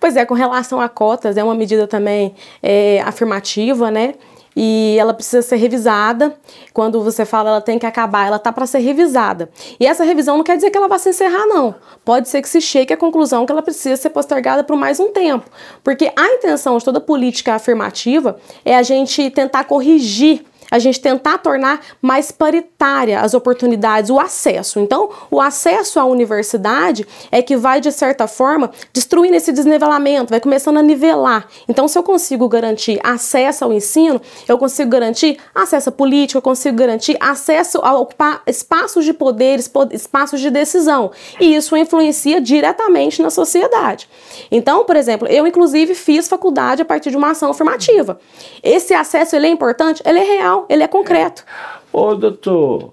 Pois 0.00 0.16
é, 0.16 0.24
com 0.24 0.32
relação 0.34 0.80
a 0.80 0.88
cotas, 0.88 1.36
é 1.36 1.44
uma 1.44 1.54
medida 1.54 1.86
também 1.86 2.34
é, 2.62 3.00
afirmativa, 3.02 3.90
né? 3.90 4.14
E 4.56 4.96
ela 4.98 5.12
precisa 5.12 5.42
ser 5.42 5.56
revisada. 5.56 6.36
Quando 6.72 7.02
você 7.02 7.24
fala 7.24 7.50
ela 7.50 7.60
tem 7.60 7.78
que 7.78 7.86
acabar, 7.86 8.26
ela 8.26 8.38
tá 8.38 8.52
para 8.52 8.66
ser 8.66 8.78
revisada. 8.78 9.48
E 9.78 9.86
essa 9.86 10.04
revisão 10.04 10.36
não 10.36 10.44
quer 10.44 10.56
dizer 10.56 10.70
que 10.70 10.76
ela 10.76 10.88
vai 10.88 10.98
se 10.98 11.08
encerrar, 11.08 11.46
não. 11.46 11.74
Pode 12.04 12.28
ser 12.28 12.42
que 12.42 12.48
se 12.48 12.60
chegue 12.60 12.92
à 12.92 12.96
conclusão 12.96 13.46
que 13.46 13.52
ela 13.52 13.62
precisa 13.62 13.96
ser 13.96 14.10
postergada 14.10 14.62
por 14.62 14.76
mais 14.76 15.00
um 15.00 15.12
tempo. 15.12 15.48
Porque 15.82 16.12
a 16.16 16.26
intenção 16.28 16.78
de 16.78 16.84
toda 16.84 17.00
política 17.00 17.54
afirmativa 17.54 18.36
é 18.64 18.76
a 18.76 18.82
gente 18.82 19.30
tentar 19.30 19.64
corrigir 19.64 20.44
a 20.70 20.78
gente 20.78 21.00
tentar 21.00 21.38
tornar 21.38 21.80
mais 22.00 22.30
paritária 22.30 23.20
as 23.20 23.34
oportunidades, 23.34 24.10
o 24.10 24.18
acesso. 24.18 24.80
Então, 24.80 25.10
o 25.30 25.40
acesso 25.40 25.98
à 25.98 26.04
universidade 26.04 27.06
é 27.30 27.42
que 27.42 27.56
vai, 27.56 27.80
de 27.80 27.92
certa 27.92 28.26
forma, 28.26 28.70
destruindo 28.92 29.36
esse 29.36 29.52
desnivelamento, 29.52 30.30
vai 30.30 30.40
começando 30.40 30.78
a 30.78 30.82
nivelar. 30.82 31.46
Então, 31.68 31.88
se 31.88 31.98
eu 31.98 32.02
consigo 32.02 32.48
garantir 32.48 33.00
acesso 33.02 33.64
ao 33.64 33.72
ensino, 33.72 34.20
eu 34.48 34.58
consigo 34.58 34.90
garantir 34.90 35.38
acesso 35.54 35.88
à 35.88 35.92
política, 35.92 36.38
eu 36.38 36.42
consigo 36.42 36.76
garantir 36.76 37.16
acesso 37.20 37.78
a 37.82 37.94
ocupar 37.94 38.42
espaços 38.46 39.04
de 39.04 39.12
poderes, 39.12 39.70
espaços 39.92 40.40
de 40.40 40.50
decisão. 40.50 41.10
E 41.40 41.54
isso 41.54 41.76
influencia 41.76 42.40
diretamente 42.40 43.22
na 43.22 43.30
sociedade. 43.30 44.08
Então, 44.50 44.84
por 44.84 44.96
exemplo, 44.96 45.26
eu 45.28 45.46
inclusive 45.46 45.94
fiz 45.94 46.28
faculdade 46.28 46.82
a 46.82 46.84
partir 46.84 47.10
de 47.10 47.16
uma 47.16 47.30
ação 47.30 47.50
afirmativa. 47.50 48.18
Esse 48.62 48.94
acesso 48.94 49.36
ele 49.36 49.46
é 49.46 49.50
importante, 49.50 50.02
ele 50.04 50.18
é 50.18 50.22
real, 50.22 50.53
ele 50.68 50.82
é 50.82 50.88
concreto. 50.88 51.44
Ô, 51.92 52.14
doutor 52.14 52.92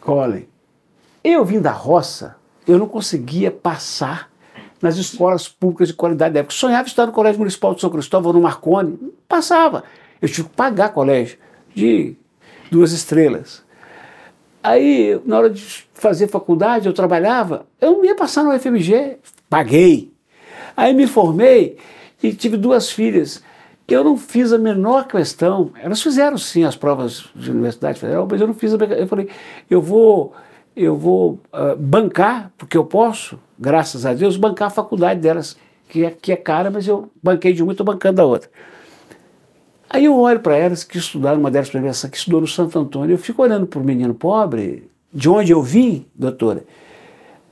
Colin, 0.00 0.46
eu 1.22 1.44
vim 1.44 1.60
da 1.60 1.72
roça, 1.72 2.36
eu 2.66 2.78
não 2.78 2.86
conseguia 2.86 3.50
passar 3.50 4.30
nas 4.80 4.96
escolas 4.96 5.48
públicas 5.48 5.88
de 5.88 5.94
qualidade 5.94 6.34
da 6.34 6.40
época. 6.40 6.54
Sonhava 6.54 6.86
estar 6.86 7.06
no 7.06 7.12
Colégio 7.12 7.38
Municipal 7.38 7.74
de 7.74 7.80
São 7.80 7.88
Cristóvão, 7.88 8.32
no 8.32 8.40
Marconi, 8.42 8.98
passava. 9.26 9.84
Eu 10.20 10.28
tive 10.28 10.48
que 10.48 10.54
pagar 10.54 10.90
colégio 10.90 11.38
de 11.74 12.16
duas 12.70 12.92
estrelas. 12.92 13.62
Aí, 14.62 15.20
na 15.24 15.38
hora 15.38 15.50
de 15.50 15.86
fazer 15.94 16.28
faculdade, 16.28 16.86
eu 16.86 16.92
trabalhava, 16.92 17.66
eu 17.80 17.92
não 17.92 18.04
ia 18.04 18.14
passar 18.14 18.42
no 18.42 18.58
FMG, 18.58 19.18
paguei. 19.48 20.12
Aí 20.76 20.92
me 20.92 21.06
formei 21.06 21.78
e 22.22 22.32
tive 22.32 22.56
duas 22.56 22.90
filhas. 22.90 23.42
Eu 23.86 24.02
não 24.02 24.16
fiz 24.16 24.52
a 24.52 24.58
menor 24.58 25.06
questão. 25.06 25.72
Elas 25.80 26.02
fizeram 26.02 26.38
sim 26.38 26.64
as 26.64 26.74
provas 26.74 27.26
de 27.34 27.50
Universidade 27.50 28.00
Federal, 28.00 28.26
mas 28.30 28.40
eu 28.40 28.46
não 28.46 28.54
fiz 28.54 28.72
a. 28.72 28.76
Eu 28.76 29.06
falei, 29.06 29.28
eu 29.68 29.82
vou 29.82 30.34
eu 30.76 30.96
vou 30.96 31.40
uh, 31.52 31.76
bancar, 31.78 32.52
porque 32.58 32.76
eu 32.76 32.84
posso, 32.84 33.38
graças 33.58 34.04
a 34.04 34.12
Deus, 34.12 34.36
bancar 34.36 34.68
a 34.68 34.70
faculdade 34.70 35.20
delas, 35.20 35.56
que 35.88 36.04
é, 36.04 36.10
que 36.10 36.32
é 36.32 36.36
cara, 36.36 36.70
mas 36.70 36.88
eu 36.88 37.10
banquei 37.22 37.52
de 37.52 37.62
uma 37.62 37.72
e 37.72 37.74
estou 37.74 37.86
bancando 37.86 38.16
da 38.16 38.24
outra. 38.24 38.50
Aí 39.88 40.06
eu 40.06 40.18
olho 40.18 40.40
para 40.40 40.56
elas 40.56 40.82
que 40.82 40.98
estudaram, 40.98 41.38
uma 41.38 41.50
delas 41.50 41.70
para 41.70 41.80
que 41.80 42.16
estudou 42.16 42.40
no 42.40 42.48
Santo 42.48 42.78
Antônio, 42.78 43.14
eu 43.14 43.18
fico 43.18 43.42
olhando 43.42 43.66
para 43.66 43.78
o 43.78 43.84
menino 43.84 44.14
pobre, 44.14 44.90
de 45.12 45.28
onde 45.28 45.52
eu 45.52 45.62
vim, 45.62 46.06
doutora, 46.14 46.64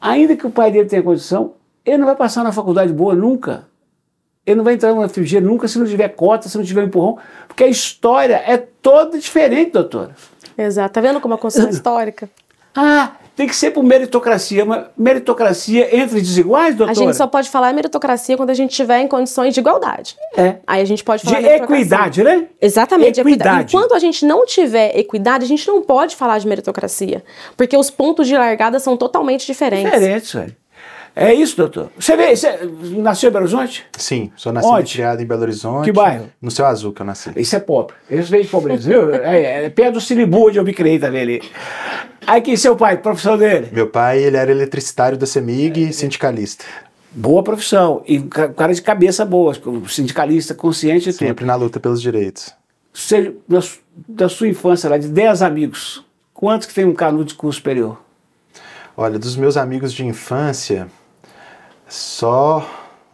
ainda 0.00 0.34
que 0.34 0.46
o 0.46 0.50
pai 0.50 0.72
dele 0.72 0.88
tenha 0.88 1.02
condição, 1.02 1.52
ele 1.84 1.98
não 1.98 2.06
vai 2.06 2.16
passar 2.16 2.42
na 2.42 2.50
faculdade 2.50 2.92
boa 2.92 3.14
nunca. 3.14 3.68
Ele 4.46 4.56
não 4.56 4.64
vai 4.64 4.74
entrar 4.74 4.92
no 4.92 5.08
FG 5.08 5.40
nunca 5.40 5.68
se 5.68 5.78
não 5.78 5.86
tiver 5.86 6.08
cota, 6.08 6.48
se 6.48 6.58
não 6.58 6.64
tiver 6.64 6.84
empurrão, 6.84 7.18
porque 7.46 7.62
a 7.62 7.68
história 7.68 8.42
é 8.44 8.56
toda 8.56 9.18
diferente, 9.18 9.72
doutora. 9.72 10.16
Exato. 10.58 10.92
Tá 10.92 11.00
vendo 11.00 11.20
como 11.20 11.34
é 11.34 11.36
a 11.36 11.40
construção 11.40 11.70
histórica? 11.70 12.28
Ah, 12.74 13.12
tem 13.36 13.46
que 13.46 13.54
ser 13.54 13.70
por 13.70 13.82
meritocracia. 13.82 14.64
Uma 14.64 14.90
meritocracia 14.96 15.94
entre 15.94 16.20
desiguais, 16.20 16.74
doutora? 16.74 16.90
A 16.90 16.94
gente 16.94 17.16
só 17.16 17.26
pode 17.26 17.50
falar 17.50 17.72
meritocracia 17.74 18.36
quando 18.36 18.48
a 18.48 18.54
gente 18.54 18.70
estiver 18.70 19.00
em 19.00 19.08
condições 19.08 19.52
de 19.52 19.60
igualdade. 19.60 20.16
É. 20.34 20.56
Aí 20.66 20.80
a 20.80 20.84
gente 20.84 21.04
pode 21.04 21.22
falar 21.22 21.40
de 21.40 21.48
equidade, 21.48 22.22
né? 22.22 22.46
Exatamente, 22.60 23.20
equidade. 23.20 23.76
Enquanto 23.76 23.94
a 23.94 23.98
gente 23.98 24.24
não 24.24 24.46
tiver 24.46 24.98
equidade, 24.98 25.44
a 25.44 25.48
gente 25.48 25.66
não 25.68 25.82
pode 25.82 26.16
falar 26.16 26.38
de 26.38 26.46
meritocracia. 26.46 27.22
Porque 27.56 27.76
os 27.76 27.90
pontos 27.90 28.26
de 28.26 28.36
largada 28.36 28.78
são 28.78 28.96
totalmente 28.96 29.46
diferentes. 29.46 29.92
Diferentes, 29.92 30.32
velho. 30.32 30.56
É 31.14 31.32
isso, 31.34 31.56
doutor. 31.56 31.90
Você 31.98 32.16
vê, 32.16 32.34
você 32.34 32.58
nasceu 32.96 33.28
em 33.28 33.32
Belo 33.32 33.44
Horizonte? 33.44 33.84
Sim, 33.98 34.32
sou 34.34 34.50
nascido 34.52 34.80
e 34.80 34.84
criado 34.84 35.20
em 35.20 35.26
Belo 35.26 35.42
Horizonte. 35.42 35.84
Que 35.84 35.92
bairro? 35.92 36.30
No 36.40 36.50
Céu 36.50 36.64
Azul 36.66 36.92
que 36.92 37.02
eu 37.02 37.06
nasci. 37.06 37.30
Isso 37.36 37.54
é 37.54 37.60
pobre. 37.60 37.94
Isso 38.10 38.30
veio 38.30 38.44
de 38.44 38.48
pobreza, 38.48 38.88
viu? 38.88 39.14
É, 39.14 39.66
é 39.66 39.70
perto 39.70 39.94
do 39.94 40.00
Siribu, 40.00 40.48
onde 40.48 40.58
eu 40.58 40.64
me 40.64 40.72
criei 40.72 40.98
também 40.98 41.20
ali. 41.22 41.42
Aí 42.26 42.40
quem 42.40 42.54
é 42.54 42.56
seu 42.56 42.74
pai, 42.76 42.96
profissão 42.96 43.36
dele? 43.36 43.68
Meu 43.72 43.88
pai, 43.88 44.22
ele 44.22 44.36
era 44.36 44.50
eletricitário 44.50 45.18
da 45.18 45.26
CEMIG 45.26 45.88
e 45.88 45.92
sindicalista. 45.92 46.64
Boa 47.10 47.42
profissão. 47.42 48.02
E 48.06 48.20
cara 48.22 48.72
de 48.72 48.80
cabeça 48.80 49.24
boa, 49.24 49.54
sindicalista, 49.88 50.54
consciente 50.54 51.10
e 51.10 51.12
Sempre 51.12 51.34
tudo. 51.34 51.46
na 51.46 51.54
luta 51.56 51.78
pelos 51.78 52.00
direitos. 52.00 52.54
Você, 52.92 53.34
da 54.08 54.28
sua 54.28 54.48
infância 54.48 54.88
lá, 54.88 54.96
de 54.96 55.08
10 55.08 55.42
amigos, 55.42 56.04
quantos 56.32 56.66
que 56.66 56.72
tem 56.74 56.84
um 56.86 56.94
canudo 56.94 57.26
de 57.26 57.34
curso 57.34 57.58
superior? 57.58 58.00
Olha, 58.96 59.18
dos 59.18 59.36
meus 59.36 59.56
amigos 59.56 59.92
de 59.92 60.04
infância, 60.04 60.86
só 61.92 62.66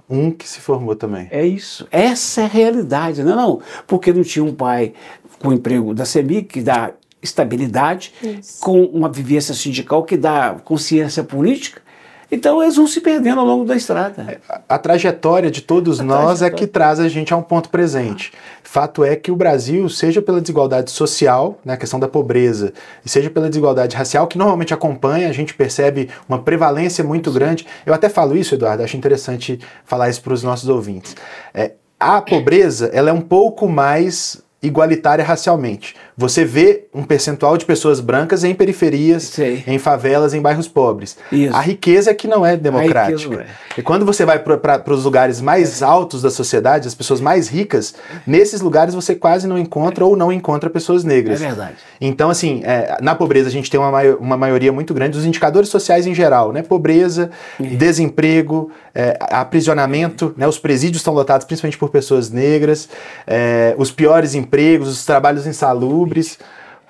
um 0.08 0.30
que 0.30 0.48
se 0.48 0.60
formou 0.60 0.94
também. 0.94 1.28
É 1.30 1.44
isso. 1.44 1.86
Essa 1.90 2.42
é 2.42 2.44
a 2.44 2.48
realidade. 2.48 3.22
Não, 3.22 3.36
não. 3.36 3.60
Porque 3.86 4.12
não 4.12 4.22
tinha 4.22 4.44
um 4.44 4.54
pai 4.54 4.94
com 5.40 5.52
emprego 5.52 5.92
da 5.92 6.04
CEMIC 6.04 6.44
que 6.44 6.62
dá 6.62 6.92
estabilidade, 7.20 8.12
isso. 8.22 8.60
com 8.62 8.84
uma 8.84 9.08
vivência 9.08 9.52
sindical 9.52 10.04
que 10.04 10.16
dá 10.16 10.56
consciência 10.64 11.24
política. 11.24 11.82
Então 12.30 12.62
eles 12.62 12.76
vão 12.76 12.86
se 12.86 13.00
perdendo 13.00 13.40
ao 13.40 13.46
longo 13.46 13.64
da 13.64 13.74
estrada. 13.74 14.22
É, 14.28 14.38
a, 14.48 14.60
a 14.74 14.78
trajetória 14.78 15.50
de 15.50 15.62
todos 15.62 16.00
a 16.00 16.04
nós 16.04 16.38
trajetória. 16.38 16.54
é 16.54 16.56
que 16.56 16.66
traz 16.66 17.00
a 17.00 17.08
gente 17.08 17.32
a 17.32 17.36
um 17.36 17.42
ponto 17.42 17.70
presente. 17.70 18.32
Fato 18.62 19.02
é 19.02 19.16
que 19.16 19.30
o 19.30 19.36
Brasil, 19.36 19.88
seja 19.88 20.20
pela 20.20 20.40
desigualdade 20.40 20.90
social, 20.90 21.58
né, 21.64 21.72
a 21.72 21.76
questão 21.76 21.98
da 21.98 22.06
pobreza, 22.06 22.72
e 23.04 23.08
seja 23.08 23.30
pela 23.30 23.48
desigualdade 23.48 23.96
racial, 23.96 24.26
que 24.26 24.36
normalmente 24.36 24.74
acompanha, 24.74 25.28
a 25.28 25.32
gente 25.32 25.54
percebe 25.54 26.10
uma 26.28 26.38
prevalência 26.38 27.02
muito 27.02 27.32
grande. 27.32 27.66
Eu 27.86 27.94
até 27.94 28.10
falo 28.10 28.36
isso, 28.36 28.54
Eduardo, 28.54 28.82
acho 28.82 28.96
interessante 28.96 29.58
falar 29.84 30.10
isso 30.10 30.22
para 30.22 30.34
os 30.34 30.42
nossos 30.42 30.68
ouvintes. 30.68 31.16
É, 31.54 31.72
a 31.98 32.20
pobreza 32.20 32.90
ela 32.92 33.08
é 33.08 33.12
um 33.12 33.22
pouco 33.22 33.66
mais 33.66 34.42
igualitária 34.62 35.24
racialmente. 35.24 35.94
Você 36.18 36.44
vê 36.44 36.88
um 36.92 37.04
percentual 37.04 37.56
de 37.56 37.64
pessoas 37.64 38.00
brancas 38.00 38.42
em 38.42 38.52
periferias, 38.52 39.22
Sei. 39.22 39.62
em 39.64 39.78
favelas, 39.78 40.34
em 40.34 40.42
bairros 40.42 40.66
pobres. 40.66 41.16
Isso. 41.30 41.54
A 41.54 41.60
riqueza 41.60 42.10
é 42.10 42.14
que 42.14 42.26
não 42.26 42.44
é 42.44 42.56
democrática. 42.56 43.36
Não 43.36 43.40
é. 43.40 43.46
E 43.76 43.82
quando 43.82 44.04
você 44.04 44.24
vai 44.24 44.40
para 44.40 44.92
os 44.92 45.04
lugares 45.04 45.40
mais 45.40 45.80
altos 45.80 46.20
da 46.20 46.28
sociedade, 46.28 46.88
as 46.88 46.94
pessoas 46.94 47.20
mais 47.20 47.46
ricas, 47.46 47.94
nesses 48.26 48.60
lugares 48.60 48.96
você 48.96 49.14
quase 49.14 49.46
não 49.46 49.56
encontra 49.56 50.04
ou 50.04 50.16
não 50.16 50.32
encontra 50.32 50.68
pessoas 50.68 51.04
negras. 51.04 51.40
É 51.40 51.46
verdade. 51.46 51.76
Então, 52.00 52.30
assim, 52.30 52.62
é, 52.64 52.98
na 53.00 53.14
pobreza 53.14 53.48
a 53.48 53.52
gente 53.52 53.70
tem 53.70 53.78
uma, 53.78 54.02
uma 54.18 54.36
maioria 54.36 54.72
muito 54.72 54.92
grande 54.92 55.12
dos 55.12 55.24
indicadores 55.24 55.68
sociais 55.68 56.04
em 56.04 56.14
geral, 56.16 56.52
né? 56.52 56.62
Pobreza, 56.62 57.30
é. 57.60 57.62
desemprego, 57.62 58.72
é, 58.92 59.16
aprisionamento, 59.20 60.34
né? 60.36 60.48
Os 60.48 60.58
presídios 60.58 60.96
estão 60.98 61.14
lotados 61.14 61.46
principalmente 61.46 61.78
por 61.78 61.90
pessoas 61.90 62.28
negras, 62.28 62.88
é, 63.24 63.76
os 63.78 63.92
piores 63.92 64.34
empregos, 64.34 64.88
os 64.88 65.04
trabalhos 65.04 65.46
insalubres. 65.46 66.07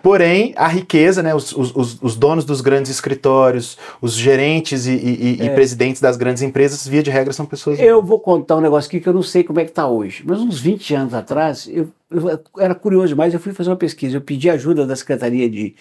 Porém, 0.03 0.55
a 0.57 0.69
riqueza, 0.69 1.23
né, 1.23 1.35
os, 1.35 1.53
os, 1.53 1.99
os, 2.01 2.17
donos 2.17 2.45
dos 2.45 2.61
grandes 2.61 2.91
escritórios, 2.91 3.77
os 4.01 4.15
gerentes 4.15 4.87
e, 4.87 4.93
e, 4.93 5.39
é. 5.41 5.47
e, 5.47 5.51
presidentes 5.51 6.01
das 6.01 6.17
grandes 6.17 6.43
empresas, 6.43 6.87
via 6.87 7.03
de 7.03 7.11
regra, 7.11 7.33
são 7.33 7.45
pessoas. 7.45 7.81
Eu 7.81 8.01
vou 8.01 8.21
contar 8.21 8.57
um 8.57 8.61
negócio 8.61 8.89
aqui 8.89 9.01
que 9.01 9.09
eu 9.09 9.13
não 9.13 9.23
sei 9.23 9.43
como 9.43 9.59
é 9.59 9.65
que 9.65 9.71
está 9.71 9.89
hoje, 9.89 10.23
mas 10.25 10.41
uns 10.41 10.61
20 10.61 10.95
anos 10.95 11.15
atrás, 11.15 11.69
eu, 11.71 11.89
eu, 12.11 12.41
era 12.59 12.77
curioso 12.77 13.09
demais, 13.09 13.35
eu 13.35 13.41
fui 13.41 13.53
fazer 13.53 13.71
uma 13.71 13.77
pesquisa. 13.77 14.17
Eu 14.17 14.21
pedi 14.21 14.49
ajuda 14.49 14.87
da 14.87 14.95
Secretaria 14.95 15.51
de 15.51 15.75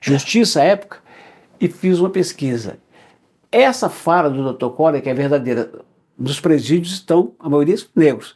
Justiça 0.00 0.60
à 0.60 0.64
época 0.64 0.98
e 1.60 1.68
fiz 1.68 1.98
uma 1.98 2.10
pesquisa. 2.10 2.78
Essa 3.50 3.88
fala 3.88 4.30
do 4.30 4.52
Dr. 4.52 4.68
Collor, 4.68 5.00
que 5.00 5.08
é 5.08 5.14
verdadeira, 5.14 5.70
dos 6.16 6.40
presídios 6.40 6.92
estão, 6.94 7.32
a 7.40 7.48
maioria, 7.48 7.76
negros. 7.94 8.34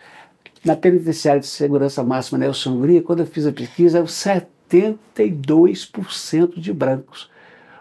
Na 0.65 0.75
penitenciária 0.77 1.41
de 1.41 1.47
segurança 1.47 2.03
máxima 2.03 2.39
Nelson 2.39 2.71
Hungria, 2.71 3.03
quando 3.03 3.21
eu 3.21 3.27
fiz 3.27 3.47
a 3.47 3.53
pesquisa, 3.53 3.99
eram 3.99 4.07
72% 4.07 6.59
de 6.59 6.73
brancos. 6.73 7.31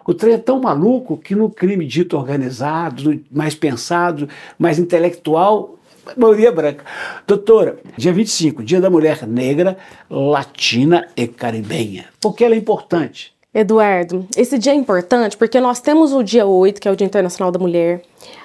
O 0.06 0.14
trem 0.14 0.36
é 0.36 0.38
tão 0.38 0.62
maluco 0.62 1.18
que 1.18 1.34
no 1.36 1.50
crime 1.50 1.86
dito 1.86 2.16
organizado, 2.16 3.20
mais 3.30 3.56
pensado, 3.56 4.30
mais 4.58 4.80
intelectual, 4.80 5.78
a 6.06 6.14
maioria 6.18 6.48
é 6.48 6.52
branca. 6.52 6.86
Doutora, 7.26 7.80
dia 7.98 8.14
25, 8.14 8.64
Dia 8.64 8.80
da 8.80 8.90
Mulher 8.90 9.28
Negra, 9.28 9.78
Latina 10.10 11.06
e 11.18 11.28
Caribenha. 11.28 12.06
Por 12.22 12.34
que 12.34 12.46
ela 12.46 12.56
é 12.56 12.58
importante? 12.58 13.37
Eduardo, 13.54 14.28
esse 14.36 14.58
dia 14.58 14.74
é 14.74 14.76
importante 14.76 15.38
porque 15.38 15.60
nós 15.60 15.80
temos 15.80 16.12
o 16.12 16.22
dia 16.22 16.46
8, 16.46 16.82
que 16.82 16.88
é 16.88 16.92
o 16.92 16.96
Dia 16.98 17.08
Internacional 17.08 17.50
da 17.50 17.58
Mulher, 17.58 18.02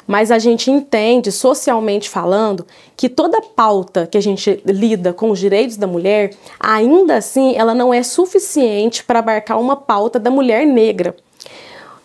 mas 0.07 0.31
a 0.31 0.39
gente 0.39 0.71
entende, 0.71 1.33
socialmente 1.33 2.09
falando, 2.09 2.65
que 2.97 3.09
toda 3.09 3.43
pauta 3.43 4.07
que 4.07 4.17
a 4.17 4.23
gente 4.23 4.63
lida 4.65 5.13
com 5.13 5.31
os 5.31 5.41
direitos 5.41 5.77
da 5.77 5.89
mulher, 5.89 6.31
ainda 6.59 7.17
assim, 7.17 7.55
ela 7.57 7.75
não 7.75 7.93
é 7.93 8.03
suficiente 8.03 9.05
para 9.05 9.19
abarcar 9.19 9.61
uma 9.61 9.75
pauta 9.75 10.21
da 10.21 10.31
mulher 10.31 10.65
negra. 10.65 11.17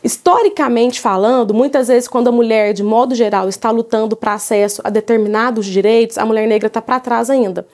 Historicamente 0.03 1.01
falando, 1.01 1.53
muitas 1.53 1.87
vezes, 1.87 2.07
quando 2.07 2.27
a 2.27 2.31
mulher, 2.31 2.71
de 2.71 2.83
modo 2.83 3.15
geral, 3.15 3.49
está 3.49 3.71
lutando 3.71 4.15
para 4.15 4.33
acesso 4.33 4.81
a 4.83 4.89
determinados 4.89 5.65
direitos, 5.65 6.17
a 6.17 6.25
mulher 6.25 6.47
negra 6.47 6.67
está 6.67 6.81
para 6.81 6.99
trás 6.99 7.29
ainda. 7.29 7.67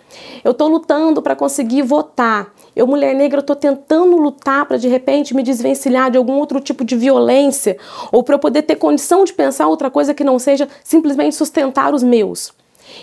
Eu 0.43 0.51
estou 0.51 0.69
lutando 0.69 1.21
para 1.21 1.35
conseguir 1.35 1.81
votar, 1.81 2.53
eu, 2.75 2.87
mulher 2.87 3.13
negra, 3.13 3.41
estou 3.41 3.55
tentando 3.55 4.17
lutar 4.17 4.65
para 4.65 4.77
de 4.77 4.87
repente 4.87 5.35
me 5.35 5.43
desvencilhar 5.43 6.09
de 6.09 6.17
algum 6.17 6.39
outro 6.39 6.59
tipo 6.59 6.83
de 6.83 6.95
violência 6.95 7.77
ou 8.11 8.23
para 8.23 8.35
eu 8.35 8.39
poder 8.39 8.63
ter 8.63 8.77
condição 8.77 9.23
de 9.23 9.33
pensar 9.33 9.67
outra 9.67 9.91
coisa 9.91 10.13
que 10.13 10.23
não 10.23 10.39
seja 10.39 10.67
simplesmente 10.83 11.35
sustentar 11.35 11.93
os 11.93 12.01
meus. 12.01 12.53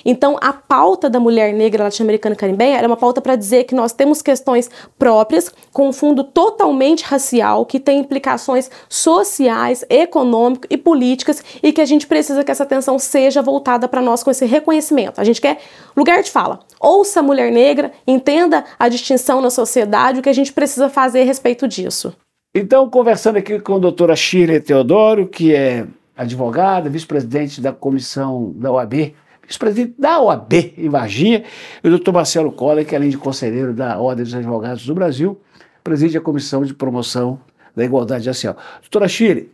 Então, 0.05 0.37
a 0.41 0.53
pauta 0.53 1.09
da 1.09 1.21
mulher 1.21 1.53
negra 1.53 1.85
latino-americana 1.85 2.35
caribenha 2.35 2.77
era 2.77 2.87
uma 2.87 2.97
pauta 2.97 3.21
para 3.21 3.37
dizer 3.37 3.65
que 3.65 3.75
nós 3.75 3.93
temos 3.93 4.23
questões 4.23 4.71
próprias, 4.99 5.53
com 5.73 5.89
um 5.89 5.93
fundo 5.93 6.25
totalmente 6.25 7.05
racial, 7.05 7.65
que 7.67 7.81
tem 7.81 8.01
implicações 8.01 8.71
sociais, 8.89 9.85
econômicas 9.89 10.69
e 10.71 10.77
políticas, 10.77 11.43
e 11.63 11.73
que 11.73 11.81
a 11.81 11.87
gente 11.87 12.07
precisa 12.07 12.45
que 12.45 12.51
essa 12.51 12.63
atenção 12.63 12.99
seja 12.99 13.43
voltada 13.43 13.89
para 13.89 14.03
nós 14.03 14.23
com 14.23 14.31
esse 14.31 14.47
reconhecimento. 14.47 15.21
A 15.21 15.25
gente 15.25 15.41
quer 15.41 15.59
lugar 15.97 16.23
de 16.23 16.31
fala. 16.31 16.61
Ouça 16.79 17.21
a 17.21 17.23
mulher 17.23 17.53
negra, 17.53 17.93
entenda 18.07 18.65
a 18.79 18.89
distinção 18.89 19.41
na 19.41 19.51
sociedade, 19.51 20.21
o 20.21 20.23
que 20.23 20.29
a 20.29 20.35
gente 20.35 20.53
precisa 20.53 20.89
fazer 20.89 21.23
a 21.23 21.25
respeito 21.25 21.69
disso. 21.69 22.15
Então, 22.55 22.91
conversando 22.91 23.37
aqui 23.37 23.61
com 23.61 23.77
a 23.77 23.79
doutora 23.79 24.17
Shirley 24.17 24.61
Teodoro, 24.61 25.29
que 25.29 25.55
é 25.55 25.87
advogada, 26.17 26.91
vice-presidente 26.91 27.61
da 27.61 27.73
comissão 27.73 28.53
da 28.57 28.73
OAB 28.73 29.15
vice-presidente 29.51 29.95
da 29.99 30.21
OAB 30.21 30.53
em 30.79 30.89
Varginha, 30.89 31.43
e 31.83 31.89
o 31.89 31.91
doutor 31.91 32.13
Marcelo 32.13 32.53
Coller, 32.53 32.87
que 32.87 32.95
além 32.95 33.11
de 33.11 33.19
conselheiro 33.19 33.75
da 33.75 33.99
Ordem 33.99 34.25
dos 34.25 34.35
Advogados 34.35 34.87
do 34.87 34.95
Brasil, 34.95 35.41
preside 35.83 36.17
a 36.17 36.21
Comissão 36.21 36.65
de 36.65 36.73
Promoção 36.73 37.41
da 37.75 37.85
Igualdade 37.85 38.29
Racial. 38.29 38.57
Doutora 38.81 39.09
Chile, 39.09 39.51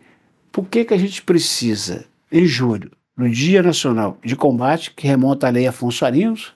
por 0.53 0.67
que, 0.67 0.85
que 0.85 0.93
a 0.93 0.99
gente 0.99 1.23
precisa, 1.23 2.05
em 2.31 2.45
julho, 2.45 2.91
no 3.17 3.29
Dia 3.31 3.63
Nacional 3.63 4.19
de 4.23 4.37
Combate, 4.37 4.91
que 4.91 5.07
remonta 5.07 5.47
à 5.47 5.51
Lei 5.51 5.67
Afonso 5.67 6.05
Arinos, 6.05 6.53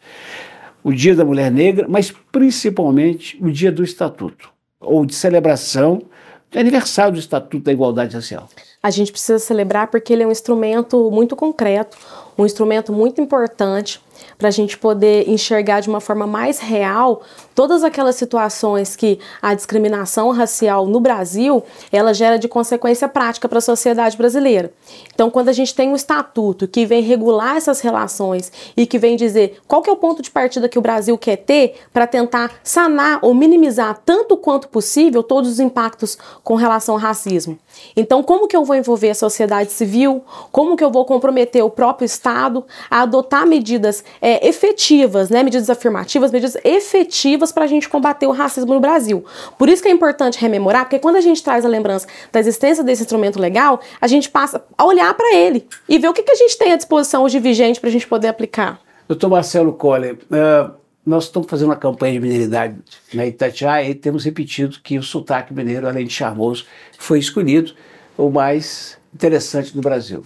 o 0.85 0.93
Dia 0.93 1.15
da 1.15 1.25
Mulher 1.25 1.51
Negra, 1.51 1.87
mas 1.89 2.13
principalmente 2.31 3.39
o 3.41 3.51
Dia 3.51 3.73
do 3.73 3.83
Estatuto, 3.83 4.51
ou 4.79 5.07
de 5.07 5.15
celebração 5.15 6.03
de 6.51 6.59
aniversário 6.59 7.13
do 7.13 7.19
Estatuto 7.19 7.65
da 7.65 7.73
Igualdade 7.73 8.15
Racial? 8.15 8.49
A 8.83 8.91
gente 8.91 9.13
precisa 9.13 9.39
celebrar 9.39 9.89
porque 9.89 10.13
ele 10.13 10.23
é 10.23 10.27
um 10.27 10.33
instrumento 10.33 11.11
muito 11.11 11.37
concreto, 11.37 11.97
um 12.37 12.45
instrumento 12.45 12.93
muito 12.93 13.21
importante 13.21 14.01
para 14.39 14.49
a 14.49 14.51
gente 14.51 14.79
poder 14.79 15.29
enxergar 15.29 15.81
de 15.81 15.89
uma 15.89 16.01
forma 16.01 16.27
mais 16.27 16.59
real 16.59 17.23
todas 17.55 17.85
aquelas 17.85 18.17
situações 18.17 18.97
que 18.97 19.19
a 19.43 19.55
discriminação 19.55 20.31
racial 20.31 20.87
no 20.87 20.99
Brasil 20.99 21.63
ela 21.93 22.15
gera 22.15 22.39
de 22.39 22.49
consequência 22.49 23.09
prática 23.09 23.49
para 23.49 23.59
a 23.59 23.63
sociedade 23.63 24.17
brasileira. 24.17 24.73
Então, 25.15 25.31
quando 25.31 25.49
a 25.49 25.53
gente 25.53 25.75
tem 25.75 25.91
um 25.91 25.95
estatuto 25.95 26.67
que 26.67 26.87
vem 26.87 27.03
regular 27.03 27.57
essas 27.57 27.81
relações 27.81 28.51
e 28.77 28.87
que 28.87 28.99
vem 28.99 29.17
dizer 29.17 29.59
qual 29.69 29.83
que 29.83 29.91
é 29.91 29.93
o 29.93 29.97
ponto 29.97 30.23
de 30.23 30.31
partida 30.31 30.69
que 30.69 30.79
o 30.79 30.83
Brasil 30.83 31.17
quer 31.19 31.37
ter 31.37 31.75
para 31.93 32.07
tentar 32.07 32.61
sanar 32.63 33.19
ou 33.23 33.35
minimizar 33.35 34.01
tanto 34.05 34.37
quanto 34.37 34.69
possível 34.69 35.23
todos 35.23 35.51
os 35.51 35.61
impactos 35.61 36.17
com 36.43 36.55
relação 36.55 36.95
ao 36.95 37.01
racismo. 37.01 37.59
Então, 37.97 38.23
como 38.23 38.47
que 38.47 38.57
eu 38.57 38.65
vou 38.65 38.77
envolver 38.77 39.11
a 39.11 39.15
sociedade 39.15 39.73
civil? 39.73 40.25
Como 40.51 40.77
que 40.77 40.85
eu 40.85 40.91
vou 40.91 41.05
comprometer 41.05 41.63
o 41.65 41.71
próprio 41.71 42.07
Estado 42.07 42.65
a 42.91 43.03
adotar 43.03 43.47
medidas 43.47 44.05
é, 44.21 44.47
efetivas, 44.47 45.31
né, 45.31 45.43
medidas 45.43 45.71
afirmativas, 45.71 46.31
medidas 46.31 46.57
efetivas 46.65 47.53
para 47.53 47.65
a 47.65 47.67
gente 47.67 47.89
combater 47.89 48.27
o 48.27 48.33
racismo 48.33 48.75
no 48.75 48.81
Brasil? 48.81 49.25
Por 49.59 49.69
isso 49.69 49.83
que 49.83 49.89
é 49.89 49.93
importante 49.93 50.39
rememorar, 50.39 50.85
porque 50.85 50.99
quando 50.99 51.17
a 51.17 51.21
gente 51.21 51.43
traz 51.43 51.65
a 51.65 51.69
lembrança 51.69 52.07
da 52.33 52.41
existência 52.41 52.83
desse 52.85 53.03
instrumento 53.03 53.39
legal, 53.39 53.81
a 54.01 54.07
gente 54.07 54.31
passa 54.31 54.63
a 54.77 54.85
olhar 54.85 55.13
para 55.15 55.35
ele 55.35 55.67
e 55.89 55.99
ver 55.99 56.09
o 56.09 56.13
que, 56.13 56.23
que 56.23 56.33
a 56.33 56.37
gente 56.37 56.57
tem 56.57 56.73
à 56.73 56.77
disposição 56.77 57.23
hoje 57.23 57.39
vigente 57.39 57.81
para 57.81 57.89
a 57.89 57.93
gente 57.93 58.07
poder 58.07 58.29
aplicar. 58.29 58.81
Doutor 59.09 59.29
Marcelo 59.29 59.73
Coller, 59.73 60.19
uh, 60.31 60.80
nós 61.05 61.25
estamos 61.25 61.49
fazendo 61.49 61.69
uma 61.69 61.77
campanha 61.77 62.15
de 62.15 62.21
mineridade 62.21 62.77
na 63.15 63.27
Itatiaia 63.27 63.89
e 63.89 63.95
temos 63.95 64.25
repetido 64.25 64.79
que 64.83 64.99
o 64.99 65.03
sotaque 65.03 65.55
mineiro, 65.55 65.89
além 65.89 66.07
de 66.07 66.13
charmoso, 66.13 66.67
foi 66.99 67.19
escolhido 67.19 67.75
o 68.17 68.31
mais 68.31 68.99
interessante 69.15 69.75
do 69.75 69.81
Brasil. 69.81 70.25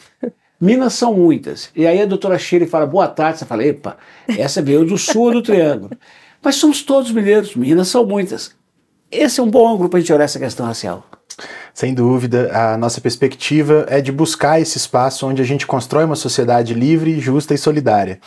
Minas 0.60 0.94
são 0.94 1.14
muitas. 1.14 1.70
E 1.74 1.87
aí 1.87 2.00
a 2.00 2.06
doutora 2.06 2.38
Shirley 2.38 2.68
fala, 2.68 2.87
boa 2.87 3.08
tarde. 3.08 3.38
Você 3.38 3.44
fala, 3.44 3.64
epa, 3.64 3.96
essa 4.26 4.62
veio 4.62 4.84
do 4.84 4.96
sul 4.96 5.32
do 5.32 5.42
Triângulo. 5.42 5.90
Mas 6.42 6.56
somos 6.56 6.82
todos 6.82 7.10
mineiros, 7.10 7.54
Minas 7.54 7.88
são 7.88 8.06
muitas. 8.06 8.54
Esse 9.10 9.40
é 9.40 9.42
um 9.42 9.50
bom 9.50 9.72
ângulo 9.72 9.88
para 9.88 9.98
a 9.98 10.00
gente 10.00 10.12
olhar 10.12 10.24
essa 10.24 10.38
questão 10.38 10.66
racial. 10.66 11.06
Sem 11.74 11.92
dúvida, 11.92 12.52
a 12.54 12.78
nossa 12.78 13.00
perspectiva 13.00 13.84
é 13.88 14.00
de 14.00 14.12
buscar 14.12 14.60
esse 14.60 14.78
espaço 14.78 15.26
onde 15.26 15.42
a 15.42 15.44
gente 15.44 15.66
constrói 15.66 16.04
uma 16.04 16.14
sociedade 16.14 16.72
livre, 16.72 17.18
justa 17.18 17.52
e 17.52 17.58
solidária. 17.58 18.20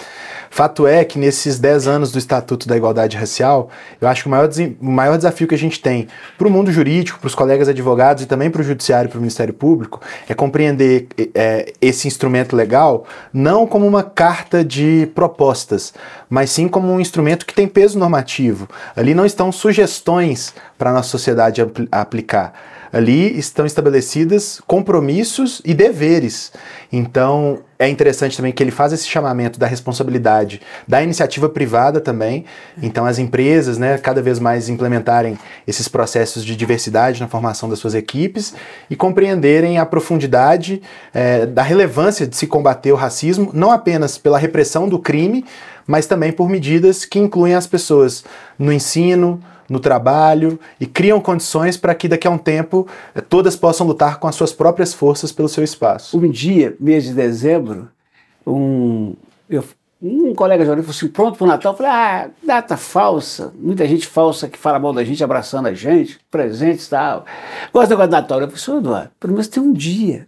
Fato 0.50 0.86
é 0.86 1.06
que 1.06 1.18
nesses 1.18 1.58
10 1.58 1.88
anos 1.88 2.12
do 2.12 2.20
Estatuto 2.20 2.68
da 2.68 2.76
Igualdade 2.76 3.16
Racial, 3.16 3.70
eu 4.02 4.08
acho 4.10 4.24
que 4.24 4.28
o 4.28 4.32
maior, 4.32 4.50
o 4.82 4.92
maior 4.92 5.16
desafio 5.16 5.48
que 5.48 5.56
a 5.56 5.58
gente 5.58 5.80
tem 5.80 6.10
para 6.38 6.46
o 6.46 6.52
mundo 6.52 6.74
jurídico, 6.74 7.20
para 7.20 7.28
os 7.28 7.36
colegas 7.36 7.70
advogados 7.70 8.22
e 8.22 8.26
também 8.26 8.50
para 8.50 8.60
o 8.60 8.66
Judiciário 8.66 9.08
e 9.08 9.12
para 9.12 9.18
o 9.18 9.22
Ministério 9.22 9.54
Público 9.54 10.02
é 10.28 10.34
compreender 10.34 11.08
é, 11.34 11.72
esse 11.82 12.06
instrumento 12.06 12.54
legal 12.54 13.06
não 13.32 13.66
como 13.66 13.88
uma 13.88 14.04
carta 14.04 14.62
de 14.62 15.10
propostas, 15.16 15.94
mas 16.30 16.50
sim 16.50 16.68
como 16.68 16.92
um 16.92 17.00
instrumento 17.00 17.46
que 17.46 17.54
tem 17.54 17.66
peso 17.66 17.98
normativo. 17.98 18.68
Ali 18.94 19.14
não 19.14 19.26
estão 19.26 19.54
sugestões 19.54 20.54
para 20.78 20.90
a 20.90 20.94
nossa 20.94 21.08
sociedade 21.08 21.62
apl 21.62 21.84
aplicar 21.90 22.77
Ali 22.92 23.38
estão 23.38 23.66
estabelecidos 23.66 24.62
compromissos 24.66 25.62
e 25.66 25.74
deveres. 25.74 26.52
Então, 26.92 27.60
é 27.80 27.88
interessante 27.88 28.36
também 28.36 28.52
que 28.52 28.64
ele 28.64 28.72
faz 28.72 28.94
esse 28.94 29.08
chamamento 29.08 29.60
da 29.60 29.68
responsabilidade 29.68 30.62
da 30.88 31.04
iniciativa 31.04 31.48
privada 31.50 32.00
também. 32.00 32.46
Então, 32.82 33.06
as 33.06 33.20
empresas, 33.20 33.78
né, 33.78 33.98
cada 33.98 34.22
vez 34.22 34.40
mais 34.40 34.70
implementarem 34.70 35.38
esses 35.68 35.88
processos 35.88 36.44
de 36.44 36.56
diversidade 36.56 37.20
na 37.20 37.28
formação 37.28 37.70
das 37.70 37.80
suas 37.80 37.94
equipes 37.94 38.56
e 38.90 38.96
compreenderem 38.96 39.78
a 39.78 39.86
profundidade 39.86 40.82
é, 41.14 41.46
da 41.46 41.62
relevância 41.62 42.26
de 42.26 42.36
se 42.36 42.48
combater 42.48 42.92
o 42.92 42.96
racismo, 42.96 43.52
não 43.54 43.72
apenas 43.72 44.18
pela 44.18 44.40
repressão 44.40 44.88
do 44.88 44.98
crime, 44.98 45.46
mas 45.88 46.06
também 46.06 46.32
por 46.32 46.50
medidas 46.50 47.06
que 47.06 47.18
incluem 47.18 47.56
as 47.56 47.66
pessoas 47.66 48.24
no 48.60 48.72
ensino, 48.72 49.42
no 49.70 49.80
trabalho 49.80 50.60
e 50.80 50.86
criam 50.86 51.20
condições 51.20 51.78
para 51.78 51.94
que 51.96 52.08
daqui 52.08 52.28
a 52.28 52.32
um 52.32 52.38
tempo 52.38 52.88
eh, 53.14 53.22
todas 53.22 53.56
possam 53.56 53.86
lutar 53.86 54.20
com 54.20 54.28
as 54.28 54.36
suas 54.36 54.54
próprias 54.54 54.94
forças 54.94 55.32
pelo 55.32 55.50
seu 55.50 55.64
espaço. 55.64 56.18
Um 56.18 56.30
dia, 56.30 56.76
mês 56.80 57.04
de 57.04 57.14
dezembro, 57.14 57.90
um, 58.46 59.14
eu, 59.50 59.64
um 60.02 60.34
colega 60.34 60.64
jornalista 60.64 60.94
falou 60.94 61.08
assim, 61.08 61.14
pronto 61.14 61.38
para 61.38 61.46
o 61.46 61.48
Natal? 61.48 61.74
Eu 61.74 61.78
falei, 61.78 61.92
ah, 61.92 62.30
data 62.44 62.78
falsa, 62.78 63.54
muita 63.60 63.86
gente 63.88 64.08
falsa 64.08 64.48
que 64.48 64.58
fala 64.58 64.80
mal 64.80 64.94
da 64.94 65.04
gente, 65.04 65.24
abraçando 65.24 65.68
a 65.68 65.74
gente, 65.74 66.20
presentes 66.32 66.88
e 66.88 66.90
tal. 66.90 67.26
Gosta 67.74 67.96
do 67.96 68.08
Natal? 68.08 68.40
Eu 68.40 68.48
falei, 68.48 68.62
senhor 68.62 68.78
Eduardo, 68.78 69.12
pelo 69.20 69.34
menos 69.34 69.48
tem 69.48 69.62
um 69.62 69.74
dia. 69.74 70.28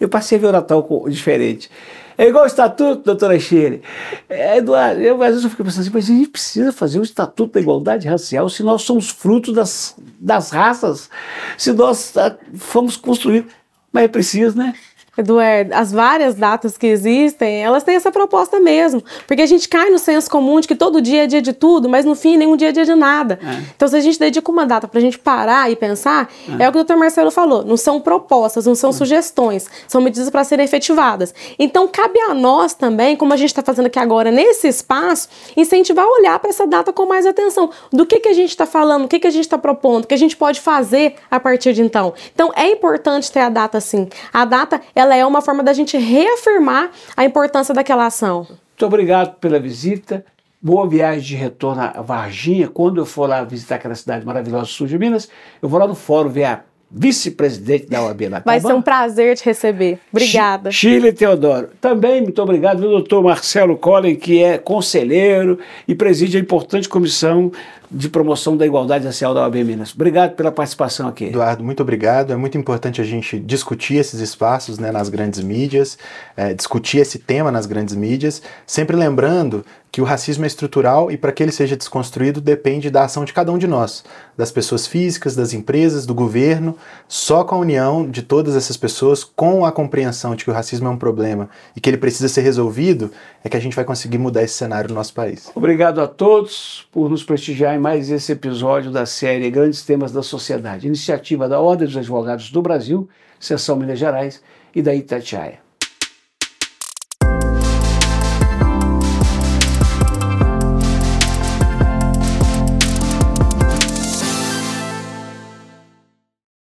Eu 0.00 0.08
passei 0.08 0.38
a 0.38 0.40
ver 0.40 0.46
o 0.48 0.52
Natal 0.52 1.04
diferente. 1.08 1.70
É 2.20 2.26
igual 2.26 2.42
o 2.42 2.46
estatuto, 2.48 3.04
doutora 3.04 3.38
Shirley. 3.38 3.80
É, 4.28 4.56
Eduardo, 4.56 5.00
eu, 5.00 5.22
às 5.22 5.28
vezes 5.28 5.44
eu 5.44 5.50
fico 5.50 5.62
pensando 5.62 5.82
assim, 5.82 5.90
mas 5.94 6.10
a 6.10 6.12
gente 6.12 6.28
precisa 6.30 6.72
fazer 6.72 6.98
o 6.98 7.04
estatuto 7.04 7.52
da 7.52 7.60
igualdade 7.60 8.08
racial 8.08 8.48
se 8.48 8.64
nós 8.64 8.82
somos 8.82 9.08
frutos 9.08 9.54
das, 9.54 9.94
das 10.18 10.50
raças, 10.50 11.08
se 11.56 11.72
nós 11.72 12.12
uh, 12.16 12.36
fomos 12.58 12.96
construídos. 12.96 13.52
Mas 13.92 14.02
é 14.02 14.08
preciso, 14.08 14.58
né? 14.58 14.74
Eduardo, 15.18 15.74
as 15.74 15.90
várias 15.90 16.34
datas 16.34 16.78
que 16.78 16.86
existem, 16.86 17.62
elas 17.62 17.82
têm 17.82 17.96
essa 17.96 18.12
proposta 18.12 18.60
mesmo. 18.60 19.02
Porque 19.26 19.42
a 19.42 19.46
gente 19.46 19.68
cai 19.68 19.90
no 19.90 19.98
senso 19.98 20.30
comum 20.30 20.60
de 20.60 20.68
que 20.68 20.74
todo 20.74 21.00
dia 21.00 21.24
é 21.24 21.26
dia 21.26 21.42
de 21.42 21.52
tudo, 21.52 21.88
mas 21.88 22.04
no 22.04 22.14
fim 22.14 22.36
nenhum 22.36 22.56
dia 22.56 22.68
é 22.68 22.72
dia 22.72 22.84
de 22.84 22.94
nada. 22.94 23.38
É. 23.42 23.64
Então, 23.74 23.88
se 23.88 23.96
a 23.96 24.00
gente 24.00 24.18
dedica 24.18 24.50
uma 24.50 24.64
data 24.64 24.86
para 24.86 24.98
a 24.98 25.02
gente 25.02 25.18
parar 25.18 25.70
e 25.70 25.76
pensar, 25.76 26.30
é. 26.58 26.64
é. 26.64 26.68
o 26.68 26.72
que 26.72 26.78
o 26.78 26.84
Dr. 26.84 26.96
Marcelo 26.96 27.30
falou: 27.30 27.64
não 27.64 27.76
são 27.76 28.00
propostas, 28.00 28.66
não 28.66 28.74
são 28.74 28.90
é. 28.90 28.92
sugestões, 28.92 29.66
são 29.86 30.00
medidas 30.00 30.30
para 30.30 30.44
serem 30.44 30.64
efetivadas. 30.64 31.34
Então, 31.58 31.88
cabe 31.88 32.20
a 32.20 32.34
nós 32.34 32.74
também, 32.74 33.16
como 33.16 33.32
a 33.32 33.36
gente 33.36 33.50
está 33.50 33.62
fazendo 33.62 33.86
aqui 33.86 33.98
agora 33.98 34.30
nesse 34.30 34.68
espaço, 34.68 35.28
incentivar 35.56 36.04
a 36.04 36.08
olhar 36.08 36.38
para 36.38 36.50
essa 36.50 36.66
data 36.66 36.92
com 36.92 37.06
mais 37.06 37.26
atenção. 37.26 37.70
Do 37.92 38.06
que, 38.06 38.20
que 38.20 38.28
a 38.28 38.34
gente 38.34 38.50
está 38.50 38.66
falando, 38.66 39.04
o 39.06 39.08
que, 39.08 39.18
que 39.18 39.26
a 39.26 39.30
gente 39.30 39.44
está 39.44 39.58
propondo, 39.58 40.04
o 40.04 40.06
que 40.06 40.14
a 40.14 40.18
gente 40.18 40.36
pode 40.36 40.60
fazer 40.60 41.16
a 41.30 41.40
partir 41.40 41.72
de 41.72 41.82
então. 41.82 42.14
Então, 42.32 42.52
é 42.54 42.70
importante 42.70 43.32
ter 43.32 43.40
a 43.40 43.48
data 43.48 43.80
sim. 43.80 44.08
A 44.32 44.44
data, 44.44 44.80
ela 44.94 45.07
ela 45.08 45.16
é 45.16 45.24
uma 45.24 45.40
forma 45.40 45.62
da 45.62 45.72
gente 45.72 45.96
reafirmar 45.96 46.90
a 47.16 47.24
importância 47.24 47.74
daquela 47.74 48.06
ação. 48.06 48.46
Muito 48.46 48.86
obrigado 48.86 49.36
pela 49.36 49.58
visita. 49.58 50.24
Boa 50.60 50.88
viagem 50.88 51.22
de 51.22 51.36
retorno 51.36 51.80
a 51.82 52.02
Varginha. 52.02 52.68
Quando 52.68 52.98
eu 52.98 53.06
for 53.06 53.28
lá 53.28 53.42
visitar 53.42 53.76
aquela 53.76 53.94
cidade 53.94 54.26
maravilhosa 54.26 54.66
sul 54.66 54.86
de 54.86 54.98
Minas, 54.98 55.28
eu 55.62 55.68
vou 55.68 55.80
lá 55.80 55.86
no 55.86 55.94
fórum 55.94 56.28
ver 56.28 56.60
vice-presidente 56.90 57.86
da 57.86 58.02
OAB 58.02 58.22
lá. 58.30 58.42
Vai 58.44 58.60
ser 58.60 58.72
um 58.72 58.80
prazer 58.80 59.36
te 59.36 59.44
receber. 59.44 59.98
Obrigada. 60.10 60.70
Chile 60.70 61.12
Teodoro. 61.12 61.68
Também 61.80 62.22
muito 62.22 62.40
obrigado 62.42 62.82
ao 62.84 62.90
doutor 62.90 63.22
Marcelo 63.22 63.76
Collen, 63.76 64.16
que 64.16 64.42
é 64.42 64.56
conselheiro 64.56 65.58
e 65.86 65.94
preside 65.94 66.38
a 66.38 66.40
importante 66.40 66.88
comissão 66.88 67.52
de 67.90 68.08
promoção 68.08 68.56
da 68.56 68.66
igualdade 68.66 69.06
racial 69.06 69.32
da 69.32 69.42
OAB 69.42 69.56
Minas. 69.56 69.94
Obrigado 69.94 70.34
pela 70.34 70.52
participação 70.52 71.08
aqui. 71.08 71.26
Eduardo, 71.26 71.64
muito 71.64 71.82
obrigado. 71.82 72.32
É 72.32 72.36
muito 72.36 72.56
importante 72.58 73.00
a 73.00 73.04
gente 73.04 73.38
discutir 73.38 73.96
esses 73.96 74.20
espaços 74.20 74.78
né, 74.78 74.92
nas 74.92 75.08
grandes 75.08 75.42
mídias, 75.42 75.98
é, 76.36 76.52
discutir 76.52 76.98
esse 76.98 77.18
tema 77.18 77.50
nas 77.50 77.66
grandes 77.66 77.94
mídias, 77.94 78.42
sempre 78.66 78.94
lembrando 78.94 79.64
que 79.90 80.00
o 80.00 80.04
racismo 80.04 80.44
é 80.44 80.46
estrutural 80.46 81.10
e 81.10 81.16
para 81.16 81.32
que 81.32 81.42
ele 81.42 81.52
seja 81.52 81.76
desconstruído 81.76 82.40
depende 82.40 82.90
da 82.90 83.04
ação 83.04 83.24
de 83.24 83.32
cada 83.32 83.50
um 83.50 83.58
de 83.58 83.66
nós, 83.66 84.04
das 84.36 84.50
pessoas 84.50 84.86
físicas, 84.86 85.34
das 85.34 85.52
empresas, 85.52 86.04
do 86.04 86.14
governo. 86.14 86.76
Só 87.06 87.42
com 87.44 87.54
a 87.54 87.58
união 87.58 88.08
de 88.08 88.22
todas 88.22 88.54
essas 88.54 88.76
pessoas, 88.76 89.24
com 89.24 89.64
a 89.64 89.72
compreensão 89.72 90.34
de 90.34 90.44
que 90.44 90.50
o 90.50 90.54
racismo 90.54 90.88
é 90.88 90.90
um 90.90 90.96
problema 90.96 91.48
e 91.74 91.80
que 91.80 91.88
ele 91.88 91.96
precisa 91.96 92.28
ser 92.28 92.42
resolvido, 92.42 93.10
é 93.42 93.48
que 93.48 93.56
a 93.56 93.60
gente 93.60 93.74
vai 93.74 93.84
conseguir 93.84 94.18
mudar 94.18 94.42
esse 94.42 94.54
cenário 94.54 94.88
no 94.88 94.94
nosso 94.94 95.14
país. 95.14 95.50
Obrigado 95.54 96.00
a 96.00 96.06
todos 96.06 96.86
por 96.92 97.08
nos 97.08 97.22
prestigiar 97.22 97.74
em 97.74 97.78
mais 97.78 98.10
esse 98.10 98.32
episódio 98.32 98.90
da 98.90 99.06
série 99.06 99.50
Grandes 99.50 99.82
Temas 99.82 100.12
da 100.12 100.22
Sociedade, 100.22 100.86
iniciativa 100.86 101.48
da 101.48 101.60
Ordem 101.60 101.86
dos 101.86 101.96
Advogados 101.96 102.50
do 102.50 102.60
Brasil, 102.60 103.08
Seção 103.40 103.76
Minas 103.76 103.98
Gerais 103.98 104.42
e 104.74 104.82
da 104.82 104.94
Itatiaia. 104.94 105.67